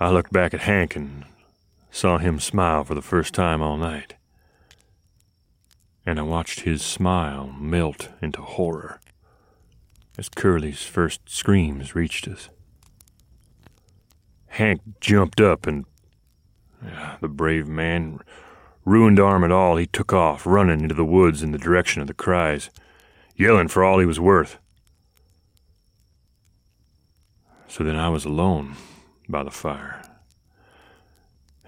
I 0.00 0.10
looked 0.10 0.32
back 0.32 0.54
at 0.54 0.60
Hank 0.60 0.96
and 0.96 1.24
saw 1.90 2.18
him 2.18 2.40
smile 2.40 2.84
for 2.84 2.94
the 2.94 3.02
first 3.02 3.34
time 3.34 3.62
all 3.62 3.76
night. 3.76 4.14
And 6.06 6.18
I 6.18 6.22
watched 6.22 6.60
his 6.60 6.82
smile 6.82 7.54
melt 7.58 8.08
into 8.20 8.42
horror 8.42 9.00
as 10.16 10.28
Curly's 10.28 10.82
first 10.82 11.20
screams 11.26 11.94
reached 11.94 12.28
us. 12.28 12.48
Hank 14.46 14.80
jumped 15.00 15.40
up 15.40 15.66
and 15.66 15.84
the 17.20 17.28
brave 17.28 17.66
man, 17.66 18.20
ruined 18.84 19.18
arm 19.18 19.42
and 19.42 19.52
all, 19.52 19.76
he 19.76 19.86
took 19.86 20.12
off, 20.12 20.46
running 20.46 20.80
into 20.80 20.94
the 20.94 21.04
woods 21.04 21.42
in 21.42 21.52
the 21.52 21.58
direction 21.58 22.02
of 22.02 22.08
the 22.08 22.14
cries, 22.14 22.70
yelling 23.36 23.68
for 23.68 23.82
all 23.82 23.98
he 23.98 24.06
was 24.06 24.20
worth. 24.20 24.58
So 27.66 27.82
then 27.82 27.96
I 27.96 28.08
was 28.08 28.24
alone 28.24 28.76
by 29.28 29.42
the 29.42 29.50
fire. 29.50 30.02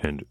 And 0.00 0.24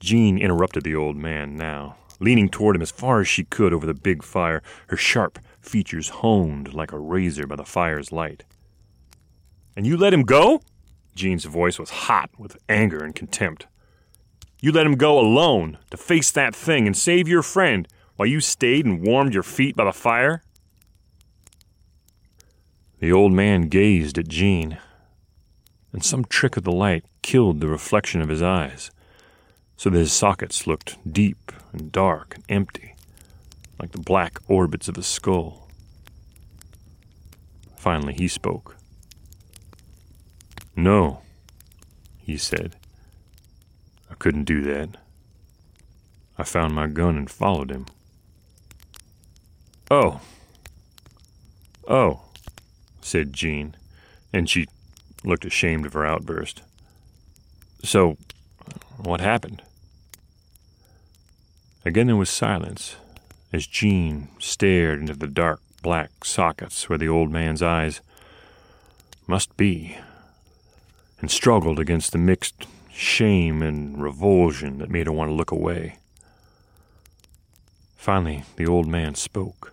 Jean 0.00 0.36
interrupted 0.36 0.82
the 0.82 0.94
old 0.94 1.16
man 1.16 1.56
now, 1.56 1.96
leaning 2.20 2.48
toward 2.48 2.76
him 2.76 2.82
as 2.82 2.90
far 2.90 3.20
as 3.20 3.28
she 3.28 3.44
could 3.44 3.72
over 3.72 3.86
the 3.86 3.94
big 3.94 4.22
fire, 4.22 4.62
her 4.88 4.96
sharp 4.96 5.38
features 5.66 6.08
honed 6.08 6.72
like 6.74 6.92
a 6.92 6.98
razor 6.98 7.46
by 7.46 7.56
the 7.56 7.64
fire's 7.64 8.12
light. 8.12 8.44
And 9.76 9.86
you 9.86 9.96
let 9.96 10.14
him 10.14 10.22
go? 10.22 10.62
Jean's 11.14 11.44
voice 11.44 11.78
was 11.78 11.90
hot 11.90 12.30
with 12.38 12.56
anger 12.68 13.04
and 13.04 13.14
contempt. 13.14 13.66
You 14.60 14.72
let 14.72 14.86
him 14.86 14.96
go 14.96 15.18
alone 15.18 15.78
to 15.90 15.96
face 15.96 16.30
that 16.30 16.54
thing 16.54 16.86
and 16.86 16.96
save 16.96 17.28
your 17.28 17.42
friend 17.42 17.86
while 18.16 18.26
you 18.26 18.40
stayed 18.40 18.86
and 18.86 19.06
warmed 19.06 19.34
your 19.34 19.42
feet 19.42 19.76
by 19.76 19.84
the 19.84 19.92
fire? 19.92 20.42
The 22.98 23.12
old 23.12 23.32
man 23.32 23.68
gazed 23.68 24.16
at 24.18 24.28
Jean, 24.28 24.78
and 25.92 26.02
some 26.02 26.24
trick 26.24 26.56
of 26.56 26.64
the 26.64 26.72
light 26.72 27.04
killed 27.20 27.60
the 27.60 27.68
reflection 27.68 28.22
of 28.22 28.30
his 28.30 28.42
eyes, 28.42 28.90
so 29.76 29.90
that 29.90 29.98
his 29.98 30.12
sockets 30.12 30.66
looked 30.66 30.96
deep 31.10 31.52
and 31.72 31.92
dark 31.92 32.36
and 32.36 32.44
empty, 32.48 32.95
like 33.78 33.92
the 33.92 33.98
black 33.98 34.38
orbits 34.48 34.88
of 34.88 34.96
a 34.96 35.02
skull. 35.02 35.68
Finally, 37.76 38.14
he 38.14 38.28
spoke. 38.28 38.76
No, 40.74 41.20
he 42.18 42.36
said. 42.36 42.76
I 44.10 44.14
couldn't 44.14 44.44
do 44.44 44.62
that. 44.62 44.96
I 46.38 46.42
found 46.42 46.74
my 46.74 46.86
gun 46.86 47.16
and 47.16 47.30
followed 47.30 47.70
him. 47.70 47.86
Oh. 49.90 50.20
Oh, 51.88 52.20
said 53.00 53.32
Jean, 53.32 53.76
and 54.32 54.50
she 54.50 54.66
looked 55.24 55.44
ashamed 55.44 55.86
of 55.86 55.92
her 55.92 56.04
outburst. 56.04 56.62
So, 57.84 58.18
what 58.98 59.20
happened? 59.20 59.62
Again 61.84 62.08
there 62.08 62.16
was 62.16 62.28
silence 62.28 62.96
as 63.52 63.66
Jean 63.66 64.28
stared 64.38 65.00
into 65.00 65.14
the 65.14 65.26
dark 65.26 65.60
black 65.82 66.24
sockets 66.24 66.88
where 66.88 66.98
the 66.98 67.08
old 67.08 67.30
man's 67.30 67.62
eyes 67.62 68.00
must 69.26 69.56
be, 69.56 69.98
and 71.20 71.30
struggled 71.30 71.78
against 71.80 72.12
the 72.12 72.18
mixed 72.18 72.66
shame 72.92 73.62
and 73.62 74.02
revulsion 74.02 74.78
that 74.78 74.90
made 74.90 75.06
her 75.06 75.12
want 75.12 75.30
to 75.30 75.34
look 75.34 75.50
away. 75.50 75.98
Finally, 77.96 78.44
the 78.56 78.66
old 78.66 78.86
man 78.86 79.14
spoke, 79.14 79.72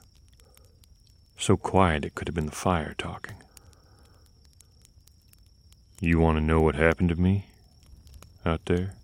so 1.37 1.55
quiet 1.55 2.03
it 2.03 2.15
could 2.15 2.27
have 2.27 2.35
been 2.35 2.47
the 2.47 2.51
fire 2.51 2.95
talking. 2.97 3.35
You 5.99 6.19
want 6.19 6.37
to 6.37 6.43
know 6.43 6.61
what 6.61 6.75
happened 6.75 7.09
to 7.09 7.15
me 7.15 7.45
out 8.45 8.65
there? 8.65 8.95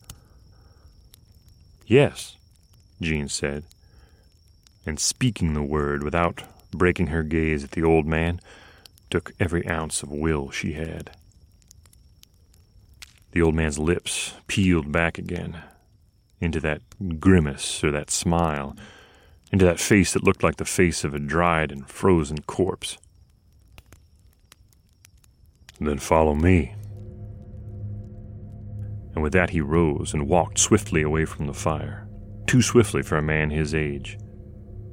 Yes, 1.86 2.36
Jean 3.02 3.30
said, 3.30 3.64
and 4.90 5.00
speaking 5.00 5.54
the 5.54 5.62
word 5.62 6.04
without 6.04 6.42
breaking 6.72 7.08
her 7.08 7.22
gaze 7.22 7.64
at 7.64 7.72
the 7.72 7.84
old 7.84 8.08
man 8.08 8.42
took 9.12 9.32
every 9.40 9.66
ounce 9.70 10.02
of 10.02 10.12
will 10.12 10.50
she 10.50 10.74
had. 10.74 11.12
The 13.32 13.42
old 13.42 13.54
man's 13.54 13.78
lips 13.78 14.34
peeled 14.48 14.92
back 14.92 15.20
again, 15.20 15.62
into 16.42 16.60
that 16.62 16.82
grimace 17.20 17.84
or 17.84 17.92
that 17.92 18.10
smile, 18.10 18.76
into 19.52 19.64
that 19.66 19.80
face 19.80 20.14
that 20.14 20.24
looked 20.24 20.44
like 20.44 20.58
the 20.58 20.66
face 20.66 21.04
of 21.04 21.14
a 21.14 21.20
dried 21.20 21.72
and 21.72 21.88
frozen 21.88 22.42
corpse. 22.42 22.98
Then 25.80 26.00
follow 26.00 26.34
me. 26.34 26.74
And 29.14 29.22
with 29.22 29.34
that, 29.34 29.52
he 29.52 29.62
rose 29.62 30.14
and 30.14 30.28
walked 30.28 30.58
swiftly 30.58 31.04
away 31.04 31.26
from 31.26 31.46
the 31.46 31.54
fire, 31.54 32.08
too 32.48 32.64
swiftly 32.64 33.04
for 33.04 33.18
a 33.18 33.22
man 33.22 33.52
his 33.52 33.76
age, 33.76 34.18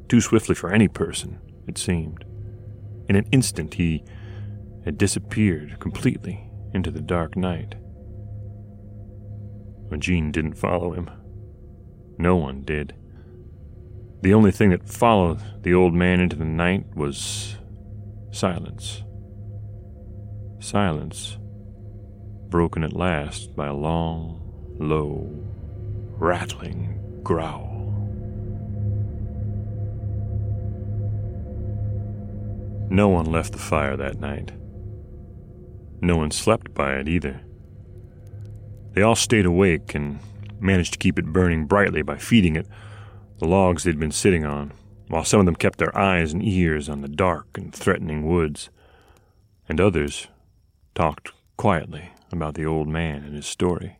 too 0.08 0.20
swiftly 0.20 0.54
for 0.54 0.72
any 0.72 0.88
person, 0.88 1.38
it 1.66 1.78
seemed. 1.78 2.24
In 3.08 3.16
an 3.16 3.26
instant, 3.32 3.74
he 3.74 4.04
had 4.84 4.98
disappeared 4.98 5.78
completely 5.80 6.50
into 6.72 6.90
the 6.90 7.00
dark 7.00 7.36
night. 7.36 7.74
Jean 9.98 10.30
didn't 10.30 10.54
follow 10.54 10.92
him. 10.92 11.10
No 12.18 12.36
one 12.36 12.62
did. 12.62 12.94
The 14.22 14.34
only 14.34 14.50
thing 14.50 14.70
that 14.70 14.88
followed 14.88 15.40
the 15.62 15.74
old 15.74 15.94
man 15.94 16.20
into 16.20 16.36
the 16.36 16.44
night 16.44 16.84
was 16.94 17.56
silence. 18.30 19.02
Silence, 20.58 21.38
broken 22.48 22.82
at 22.82 22.92
last 22.92 23.54
by 23.54 23.68
a 23.68 23.74
long, 23.74 24.40
low, 24.78 25.30
rattling 26.18 27.20
growl. 27.22 27.65
No 32.88 33.08
one 33.08 33.26
left 33.26 33.52
the 33.52 33.58
fire 33.58 33.96
that 33.96 34.20
night. 34.20 34.52
No 36.00 36.16
one 36.16 36.30
slept 36.30 36.72
by 36.74 36.94
it 36.94 37.08
either. 37.08 37.40
They 38.92 39.02
all 39.02 39.16
stayed 39.16 39.46
awake 39.46 39.94
and 39.94 40.20
managed 40.60 40.92
to 40.92 40.98
keep 40.98 41.18
it 41.18 41.26
burning 41.26 41.66
brightly 41.66 42.02
by 42.02 42.16
feeding 42.16 42.56
it 42.56 42.66
the 43.38 43.46
logs 43.46 43.84
they'd 43.84 43.98
been 43.98 44.10
sitting 44.10 44.44
on, 44.44 44.72
while 45.08 45.24
some 45.24 45.40
of 45.40 45.46
them 45.46 45.56
kept 45.56 45.78
their 45.78 45.96
eyes 45.96 46.32
and 46.32 46.42
ears 46.42 46.88
on 46.88 47.02
the 47.02 47.08
dark 47.08 47.46
and 47.54 47.74
threatening 47.74 48.26
woods, 48.26 48.70
and 49.68 49.80
others 49.80 50.28
talked 50.94 51.32
quietly 51.56 52.10
about 52.32 52.54
the 52.54 52.64
old 52.64 52.88
man 52.88 53.22
and 53.22 53.34
his 53.34 53.46
story. 53.46 53.98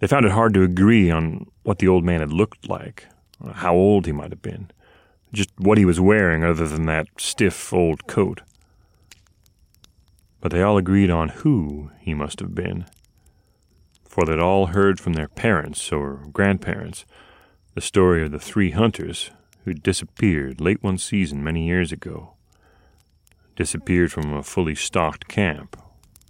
They 0.00 0.06
found 0.06 0.26
it 0.26 0.32
hard 0.32 0.52
to 0.54 0.62
agree 0.62 1.10
on 1.10 1.46
what 1.62 1.78
the 1.78 1.88
old 1.88 2.04
man 2.04 2.20
had 2.20 2.32
looked 2.32 2.68
like, 2.68 3.06
how 3.54 3.74
old 3.74 4.06
he 4.06 4.12
might 4.12 4.30
have 4.30 4.42
been, 4.42 4.70
just 5.32 5.50
what 5.58 5.78
he 5.78 5.84
was 5.84 6.00
wearing 6.00 6.44
other 6.44 6.66
than 6.66 6.86
that 6.86 7.08
stiff 7.18 7.72
old 7.72 8.06
coat. 8.06 8.42
But 10.40 10.52
they 10.52 10.62
all 10.62 10.78
agreed 10.78 11.10
on 11.10 11.30
who 11.30 11.90
he 12.00 12.14
must 12.14 12.40
have 12.40 12.54
been, 12.54 12.86
for 14.04 14.24
they'd 14.24 14.38
all 14.38 14.66
heard 14.66 15.00
from 15.00 15.14
their 15.14 15.28
parents 15.28 15.92
or 15.92 16.22
grandparents 16.32 17.04
the 17.74 17.80
story 17.80 18.22
of 18.22 18.32
the 18.32 18.38
three 18.38 18.70
hunters 18.70 19.30
who 19.64 19.74
disappeared 19.74 20.60
late 20.60 20.82
one 20.82 20.96
season 20.96 21.42
many 21.42 21.66
years 21.66 21.92
ago. 21.92 22.34
Disappeared 23.56 24.12
from 24.12 24.32
a 24.32 24.42
fully 24.42 24.74
stocked 24.74 25.28
camp 25.28 25.76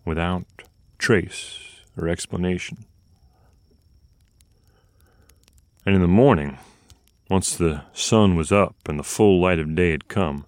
without 0.04 0.46
trace 0.98 1.58
or 1.96 2.08
explanation. 2.08 2.86
And 5.84 5.94
in 5.94 6.00
the 6.00 6.08
morning, 6.08 6.58
once 7.28 7.56
the 7.56 7.82
sun 7.92 8.36
was 8.36 8.52
up 8.52 8.76
and 8.86 8.98
the 8.98 9.04
full 9.04 9.40
light 9.40 9.58
of 9.58 9.74
day 9.74 9.90
had 9.90 10.08
come, 10.08 10.46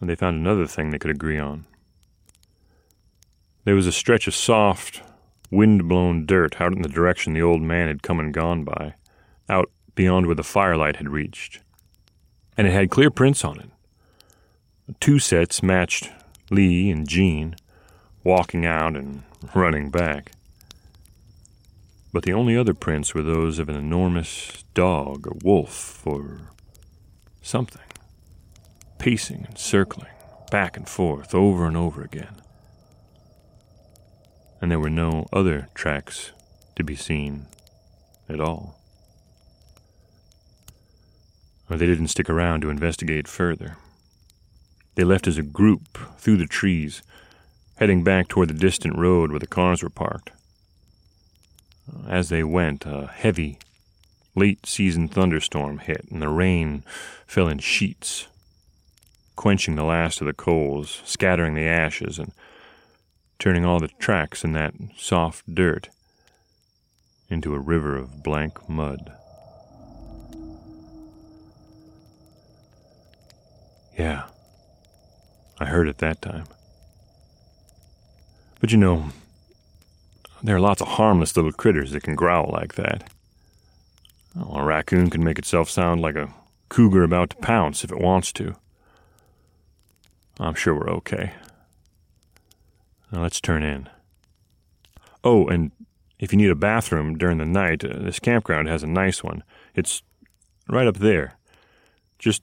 they 0.00 0.14
found 0.14 0.36
another 0.36 0.66
thing 0.66 0.90
they 0.90 0.98
could 0.98 1.10
agree 1.10 1.38
on. 1.38 1.66
There 3.64 3.74
was 3.74 3.86
a 3.86 3.92
stretch 3.92 4.26
of 4.26 4.34
soft, 4.34 5.02
wind 5.50 5.88
blown 5.88 6.24
dirt 6.24 6.60
out 6.60 6.72
in 6.72 6.82
the 6.82 6.88
direction 6.88 7.34
the 7.34 7.42
old 7.42 7.60
man 7.60 7.88
had 7.88 8.02
come 8.02 8.18
and 8.18 8.32
gone 8.32 8.64
by, 8.64 8.94
out 9.48 9.70
beyond 9.94 10.26
where 10.26 10.34
the 10.34 10.42
firelight 10.42 10.96
had 10.96 11.10
reached. 11.10 11.60
And 12.56 12.66
it 12.66 12.72
had 12.72 12.90
clear 12.90 13.10
prints 13.10 13.44
on 13.44 13.60
it. 13.60 13.70
Two 14.98 15.18
sets 15.18 15.62
matched 15.62 16.10
Lee 16.50 16.90
and 16.90 17.06
Jean, 17.06 17.54
walking 18.24 18.64
out 18.64 18.96
and 18.96 19.22
running 19.54 19.90
back. 19.90 20.32
But 22.12 22.24
the 22.24 22.32
only 22.32 22.56
other 22.56 22.74
prints 22.74 23.14
were 23.14 23.22
those 23.22 23.58
of 23.58 23.68
an 23.68 23.76
enormous 23.76 24.64
dog 24.74 25.26
or 25.26 25.36
wolf 25.44 26.06
or 26.06 26.52
something, 27.40 27.86
pacing 28.98 29.44
and 29.46 29.58
circling 29.58 30.10
back 30.50 30.76
and 30.76 30.88
forth 30.88 31.34
over 31.34 31.66
and 31.66 31.76
over 31.76 32.02
again 32.02 32.40
and 34.60 34.70
there 34.70 34.80
were 34.80 34.90
no 34.90 35.26
other 35.32 35.68
tracks 35.74 36.32
to 36.76 36.84
be 36.84 36.94
seen 36.94 37.46
at 38.28 38.40
all. 38.40 38.78
Or 41.68 41.76
they 41.76 41.86
didn't 41.86 42.08
stick 42.08 42.28
around 42.28 42.60
to 42.62 42.70
investigate 42.70 43.26
further. 43.26 43.76
They 44.96 45.04
left 45.04 45.26
as 45.26 45.38
a 45.38 45.42
group 45.42 45.98
through 46.18 46.36
the 46.36 46.46
trees, 46.46 47.02
heading 47.76 48.04
back 48.04 48.28
toward 48.28 48.48
the 48.48 48.54
distant 48.54 48.98
road 48.98 49.30
where 49.30 49.38
the 49.38 49.46
cars 49.46 49.82
were 49.82 49.90
parked. 49.90 50.30
As 52.08 52.28
they 52.28 52.42
went, 52.42 52.86
a 52.86 53.06
heavy, 53.06 53.58
late 54.34 54.66
season 54.66 55.08
thunderstorm 55.08 55.78
hit, 55.78 56.06
and 56.10 56.20
the 56.20 56.28
rain 56.28 56.82
fell 57.26 57.48
in 57.48 57.58
sheets, 57.58 58.26
quenching 59.36 59.76
the 59.76 59.84
last 59.84 60.20
of 60.20 60.26
the 60.26 60.32
coals, 60.32 61.02
scattering 61.04 61.54
the 61.54 61.66
ashes, 61.66 62.18
and 62.18 62.32
turning 63.38 63.64
all 63.64 63.80
the 63.80 63.88
tracks 63.88 64.44
in 64.44 64.52
that 64.52 64.74
soft 64.96 65.54
dirt 65.54 65.88
into 67.28 67.54
a 67.54 67.58
river 67.58 67.96
of 67.96 68.22
blank 68.22 68.68
mud. 68.68 69.12
Yeah, 73.98 74.24
I 75.58 75.66
heard 75.66 75.88
it 75.88 75.98
that 75.98 76.22
time. 76.22 76.46
But 78.60 78.72
you 78.72 78.78
know, 78.78 79.10
there 80.42 80.56
are 80.56 80.60
lots 80.60 80.80
of 80.80 80.88
harmless 80.88 81.36
little 81.36 81.52
critters 81.52 81.92
that 81.92 82.02
can 82.02 82.14
growl 82.14 82.50
like 82.52 82.74
that. 82.74 83.10
Oh, 84.38 84.56
a 84.56 84.64
raccoon 84.64 85.10
can 85.10 85.24
make 85.24 85.38
itself 85.38 85.68
sound 85.68 86.00
like 86.00 86.16
a 86.16 86.32
cougar 86.68 87.02
about 87.02 87.30
to 87.30 87.36
pounce 87.36 87.84
if 87.84 87.90
it 87.90 87.98
wants 87.98 88.32
to. 88.32 88.54
I'm 90.38 90.54
sure 90.54 90.74
we're 90.74 90.90
okay. 90.90 91.32
Now 93.12 93.22
let's 93.22 93.40
turn 93.40 93.62
in. 93.62 93.88
Oh, 95.22 95.48
and 95.48 95.72
if 96.18 96.32
you 96.32 96.38
need 96.38 96.50
a 96.50 96.54
bathroom 96.54 97.18
during 97.18 97.38
the 97.38 97.44
night, 97.44 97.84
uh, 97.84 97.98
this 97.98 98.20
campground 98.20 98.68
has 98.68 98.82
a 98.82 98.86
nice 98.86 99.22
one. 99.22 99.42
It's 99.74 100.02
right 100.68 100.86
up 100.86 100.98
there, 100.98 101.38
just 102.18 102.42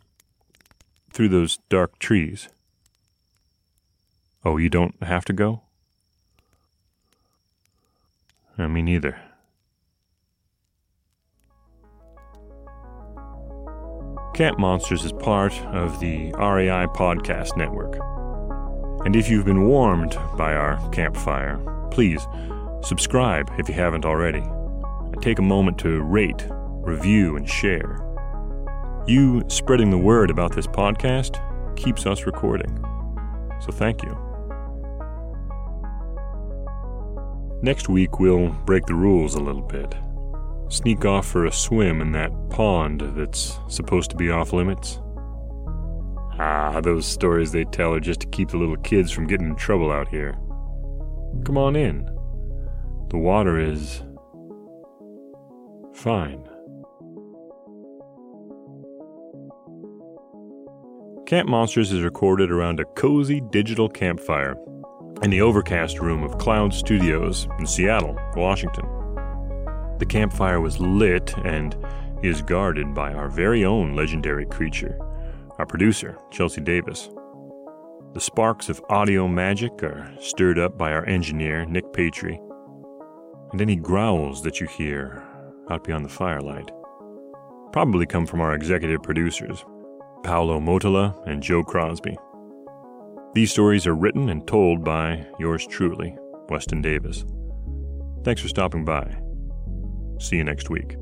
through 1.13 1.29
those 1.29 1.57
dark 1.69 1.97
trees. 1.99 2.49
Oh, 4.43 4.57
you 4.57 4.69
don't 4.69 5.01
have 5.03 5.25
to 5.25 5.33
go? 5.33 5.61
Uh, 8.57 8.67
me 8.67 8.81
neither. 8.81 9.19
Camp 14.33 14.59
Monsters 14.59 15.03
is 15.03 15.13
part 15.13 15.53
of 15.67 15.99
the 15.99 16.31
REI 16.33 16.85
Podcast 16.93 17.57
Network. 17.57 17.97
And 19.05 19.15
if 19.15 19.29
you've 19.29 19.45
been 19.45 19.67
warmed 19.67 20.15
by 20.37 20.53
our 20.53 20.77
campfire, 20.89 21.57
please 21.91 22.27
subscribe 22.83 23.51
if 23.57 23.67
you 23.67 23.73
haven't 23.73 24.05
already. 24.05 24.43
Take 25.21 25.39
a 25.39 25.43
moment 25.43 25.79
to 25.79 26.01
rate, 26.03 26.45
review, 26.49 27.35
and 27.35 27.49
share. 27.49 28.03
You 29.07 29.43
spreading 29.47 29.89
the 29.89 29.97
word 29.97 30.29
about 30.29 30.55
this 30.55 30.67
podcast 30.67 31.41
keeps 31.75 32.05
us 32.05 32.25
recording. 32.25 32.83
So 33.61 33.71
thank 33.71 34.03
you. 34.03 34.26
Next 37.61 37.89
week, 37.89 38.19
we'll 38.19 38.49
break 38.65 38.85
the 38.85 38.93
rules 38.93 39.33
a 39.33 39.39
little 39.39 39.63
bit. 39.63 39.95
Sneak 40.69 41.05
off 41.05 41.25
for 41.25 41.45
a 41.45 41.51
swim 41.51 42.01
in 42.01 42.11
that 42.11 42.31
pond 42.49 43.01
that's 43.15 43.57
supposed 43.67 44.11
to 44.11 44.15
be 44.15 44.29
off 44.29 44.53
limits. 44.53 44.99
Ah, 46.39 46.79
those 46.81 47.07
stories 47.07 47.51
they 47.51 47.63
tell 47.65 47.93
are 47.93 47.99
just 47.99 48.19
to 48.19 48.27
keep 48.27 48.49
the 48.49 48.57
little 48.57 48.77
kids 48.77 49.11
from 49.11 49.25
getting 49.25 49.47
in 49.47 49.55
trouble 49.55 49.91
out 49.91 50.07
here. 50.07 50.33
Come 51.45 51.57
on 51.57 51.75
in. 51.75 52.05
The 53.09 53.17
water 53.17 53.59
is. 53.59 54.03
fine. 55.95 56.47
Camp 61.25 61.49
Monsters 61.49 61.91
is 61.91 62.01
recorded 62.03 62.51
around 62.51 62.79
a 62.79 62.85
cozy 62.85 63.41
digital 63.49 63.89
campfire 63.89 64.55
in 65.23 65.31
the 65.31 65.41
overcast 65.41 65.99
room 65.99 66.23
of 66.23 66.37
Cloud 66.37 66.73
Studios 66.73 67.47
in 67.57 67.65
Seattle, 67.65 68.15
Washington. 68.35 68.85
The 69.97 70.05
campfire 70.05 70.61
was 70.61 70.79
lit 70.79 71.35
and 71.39 71.75
is 72.21 72.43
guarded 72.43 72.93
by 72.93 73.13
our 73.13 73.27
very 73.27 73.65
own 73.65 73.95
legendary 73.95 74.45
creature, 74.45 74.97
our 75.57 75.65
producer, 75.65 76.19
Chelsea 76.29 76.61
Davis. 76.61 77.09
The 78.13 78.21
sparks 78.21 78.69
of 78.69 78.81
audio 78.89 79.27
magic 79.27 79.81
are 79.83 80.11
stirred 80.19 80.59
up 80.59 80.77
by 80.77 80.91
our 80.91 81.05
engineer, 81.07 81.65
Nick 81.65 81.91
Patry. 81.93 82.39
And 83.51 83.61
any 83.61 83.75
growls 83.75 84.43
that 84.43 84.59
you 84.59 84.67
hear 84.67 85.23
out 85.71 85.83
beyond 85.83 86.05
the 86.05 86.09
firelight. 86.09 86.69
Probably 87.71 88.05
come 88.05 88.25
from 88.25 88.41
our 88.41 88.53
executive 88.53 89.01
producers, 89.01 89.65
Paolo 90.23 90.59
Motola 90.59 91.15
and 91.27 91.41
Joe 91.41 91.63
Crosby. 91.63 92.17
These 93.37 93.51
stories 93.51 93.85
are 93.85 93.93
written 93.93 94.29
and 94.29 94.47
told 94.47 94.83
by 94.83 95.23
yours 95.37 95.67
truly, 95.67 96.17
Weston 96.49 96.81
Davis. 96.81 97.23
Thanks 98.23 98.41
for 98.41 98.47
stopping 98.47 98.83
by. 98.83 99.15
See 100.19 100.37
you 100.37 100.43
next 100.43 100.71
week. 100.71 100.95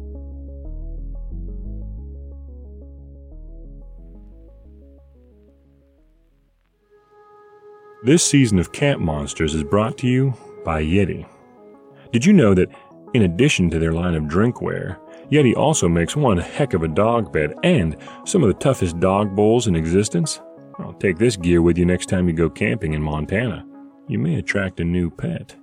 This 8.03 8.25
season 8.25 8.59
of 8.59 8.73
Camp 8.73 8.99
Monsters 8.99 9.55
is 9.55 9.63
brought 9.63 9.97
to 9.99 10.07
you 10.07 10.33
by 10.65 10.83
Yeti. 10.83 11.25
Did 12.11 12.25
you 12.25 12.33
know 12.33 12.53
that, 12.53 12.67
in 13.13 13.21
addition 13.21 13.69
to 13.69 13.79
their 13.79 13.93
line 13.93 14.13
of 14.13 14.23
drinkware, 14.23 14.97
Yeti 15.31 15.55
also 15.55 15.87
makes 15.87 16.17
one 16.17 16.39
heck 16.39 16.73
of 16.73 16.83
a 16.83 16.89
dog 16.89 17.31
bed 17.31 17.53
and 17.63 17.95
some 18.25 18.43
of 18.43 18.49
the 18.49 18.59
toughest 18.59 18.99
dog 18.99 19.33
bowls 19.37 19.67
in 19.67 19.75
existence? 19.77 20.41
I'll 20.79 20.93
take 20.93 21.17
this 21.17 21.37
gear 21.37 21.61
with 21.61 21.77
you 21.77 21.85
next 21.85 22.07
time 22.07 22.27
you 22.27 22.33
go 22.33 22.49
camping 22.49 22.93
in 22.93 23.01
Montana. 23.01 23.65
You 24.07 24.19
may 24.19 24.35
attract 24.35 24.79
a 24.79 24.83
new 24.83 25.09
pet. 25.09 25.55